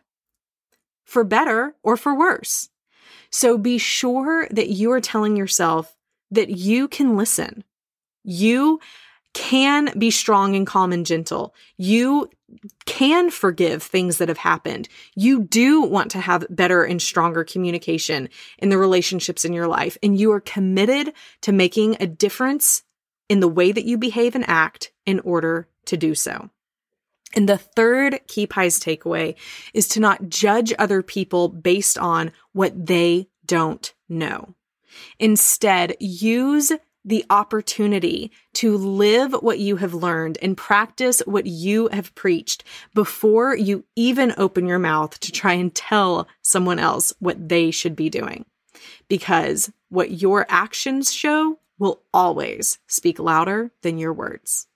for 1.05 1.23
better 1.23 1.75
or 1.83 1.97
for 1.97 2.15
worse. 2.15 2.69
So 3.29 3.57
be 3.57 3.77
sure 3.77 4.47
that 4.51 4.69
you 4.69 4.91
are 4.91 5.01
telling 5.01 5.35
yourself 5.35 5.95
that 6.31 6.49
you 6.49 6.87
can 6.87 7.17
listen. 7.17 7.63
You 8.23 8.79
can 9.33 9.97
be 9.97 10.11
strong 10.11 10.55
and 10.55 10.67
calm 10.67 10.93
and 10.93 11.05
gentle. 11.05 11.55
You 11.77 12.29
can 12.85 13.31
forgive 13.31 13.81
things 13.81 14.19
that 14.19 14.29
have 14.29 14.37
happened. 14.37 14.87
You 15.15 15.41
do 15.41 15.81
want 15.81 16.11
to 16.11 16.19
have 16.19 16.45
better 16.49 16.83
and 16.83 17.01
stronger 17.01 17.43
communication 17.43 18.29
in 18.59 18.69
the 18.69 18.77
relationships 18.77 19.43
in 19.43 19.53
your 19.53 19.67
life, 19.67 19.97
and 20.03 20.19
you 20.19 20.31
are 20.31 20.39
committed 20.39 21.13
to 21.41 21.51
making 21.51 21.97
a 21.99 22.07
difference 22.07 22.83
in 23.27 23.39
the 23.39 23.47
way 23.47 23.71
that 23.71 23.85
you 23.85 23.97
behave 23.97 24.35
and 24.35 24.47
act 24.47 24.91
in 25.05 25.19
order 25.21 25.67
to 25.85 25.97
do 25.97 26.13
so. 26.13 26.49
And 27.35 27.49
the 27.49 27.57
third 27.57 28.19
key 28.27 28.45
PIES 28.45 28.79
takeaway 28.79 29.35
is 29.73 29.87
to 29.89 29.99
not 29.99 30.29
judge 30.29 30.73
other 30.77 31.01
people 31.01 31.49
based 31.49 31.97
on 31.97 32.31
what 32.51 32.85
they 32.85 33.27
don't 33.45 33.93
know. 34.07 34.53
Instead, 35.19 35.95
use 35.99 36.71
the 37.05 37.25
opportunity 37.29 38.31
to 38.53 38.77
live 38.77 39.33
what 39.33 39.59
you 39.59 39.75
have 39.77 39.93
learned 39.93 40.37
and 40.41 40.55
practice 40.55 41.21
what 41.25 41.45
you 41.45 41.89
have 41.89 42.15
preached 42.15 42.63
before 42.93 43.55
you 43.55 43.83
even 43.95 44.33
open 44.37 44.65
your 44.65 44.79
mouth 44.79 45.19
to 45.19 45.31
try 45.31 45.53
and 45.53 45.75
tell 45.75 46.27
someone 46.41 46.79
else 46.79 47.13
what 47.19 47.49
they 47.49 47.71
should 47.71 47.95
be 47.95 48.09
doing. 48.09 48.45
Because 49.09 49.71
what 49.89 50.21
your 50.21 50.45
actions 50.47 51.13
show 51.13 51.59
will 51.77 52.01
always 52.13 52.79
speak 52.87 53.19
louder 53.19 53.71
than 53.81 53.97
your 53.97 54.13
words. 54.13 54.67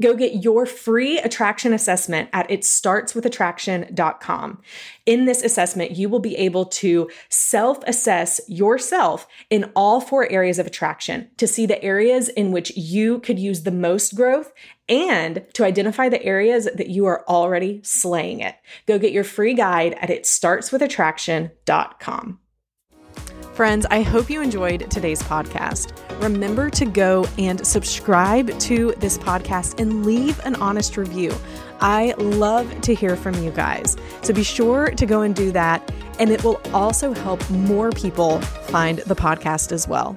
Go 0.00 0.14
get 0.14 0.42
your 0.42 0.64
free 0.66 1.18
attraction 1.18 1.72
assessment 1.72 2.28
at 2.32 2.48
itstartswithattraction.com. 2.48 4.62
In 5.06 5.24
this 5.24 5.42
assessment, 5.42 5.92
you 5.92 6.08
will 6.08 6.20
be 6.20 6.36
able 6.36 6.66
to 6.66 7.08
self 7.28 7.82
assess 7.84 8.40
yourself 8.48 9.26
in 9.50 9.70
all 9.74 10.00
four 10.00 10.30
areas 10.30 10.58
of 10.58 10.66
attraction 10.66 11.28
to 11.36 11.46
see 11.46 11.66
the 11.66 11.82
areas 11.82 12.28
in 12.28 12.52
which 12.52 12.76
you 12.76 13.18
could 13.20 13.38
use 13.38 13.62
the 13.62 13.70
most 13.70 14.14
growth 14.14 14.52
and 14.88 15.44
to 15.52 15.64
identify 15.64 16.08
the 16.08 16.24
areas 16.24 16.68
that 16.74 16.88
you 16.88 17.04
are 17.06 17.24
already 17.28 17.80
slaying 17.82 18.40
it. 18.40 18.56
Go 18.86 18.98
get 18.98 19.12
your 19.12 19.24
free 19.24 19.54
guide 19.54 19.94
at 20.00 20.10
itstartswithattraction.com. 20.10 22.38
Friends, 23.54 23.86
I 23.90 24.02
hope 24.02 24.30
you 24.30 24.40
enjoyed 24.40 24.88
today's 24.90 25.22
podcast. 25.22 25.92
Remember 26.22 26.70
to 26.70 26.84
go 26.84 27.26
and 27.38 27.66
subscribe 27.66 28.56
to 28.60 28.92
this 28.98 29.18
podcast 29.18 29.80
and 29.80 30.06
leave 30.06 30.38
an 30.44 30.54
honest 30.56 30.96
review. 30.96 31.34
I 31.80 32.14
love 32.18 32.80
to 32.82 32.94
hear 32.94 33.16
from 33.16 33.34
you 33.42 33.50
guys. 33.50 33.96
So 34.22 34.32
be 34.32 34.42
sure 34.44 34.90
to 34.90 35.06
go 35.06 35.22
and 35.22 35.34
do 35.34 35.50
that. 35.52 35.92
And 36.18 36.30
it 36.30 36.44
will 36.44 36.60
also 36.72 37.12
help 37.12 37.48
more 37.50 37.90
people 37.90 38.40
find 38.40 38.98
the 38.98 39.16
podcast 39.16 39.72
as 39.72 39.88
well. 39.88 40.16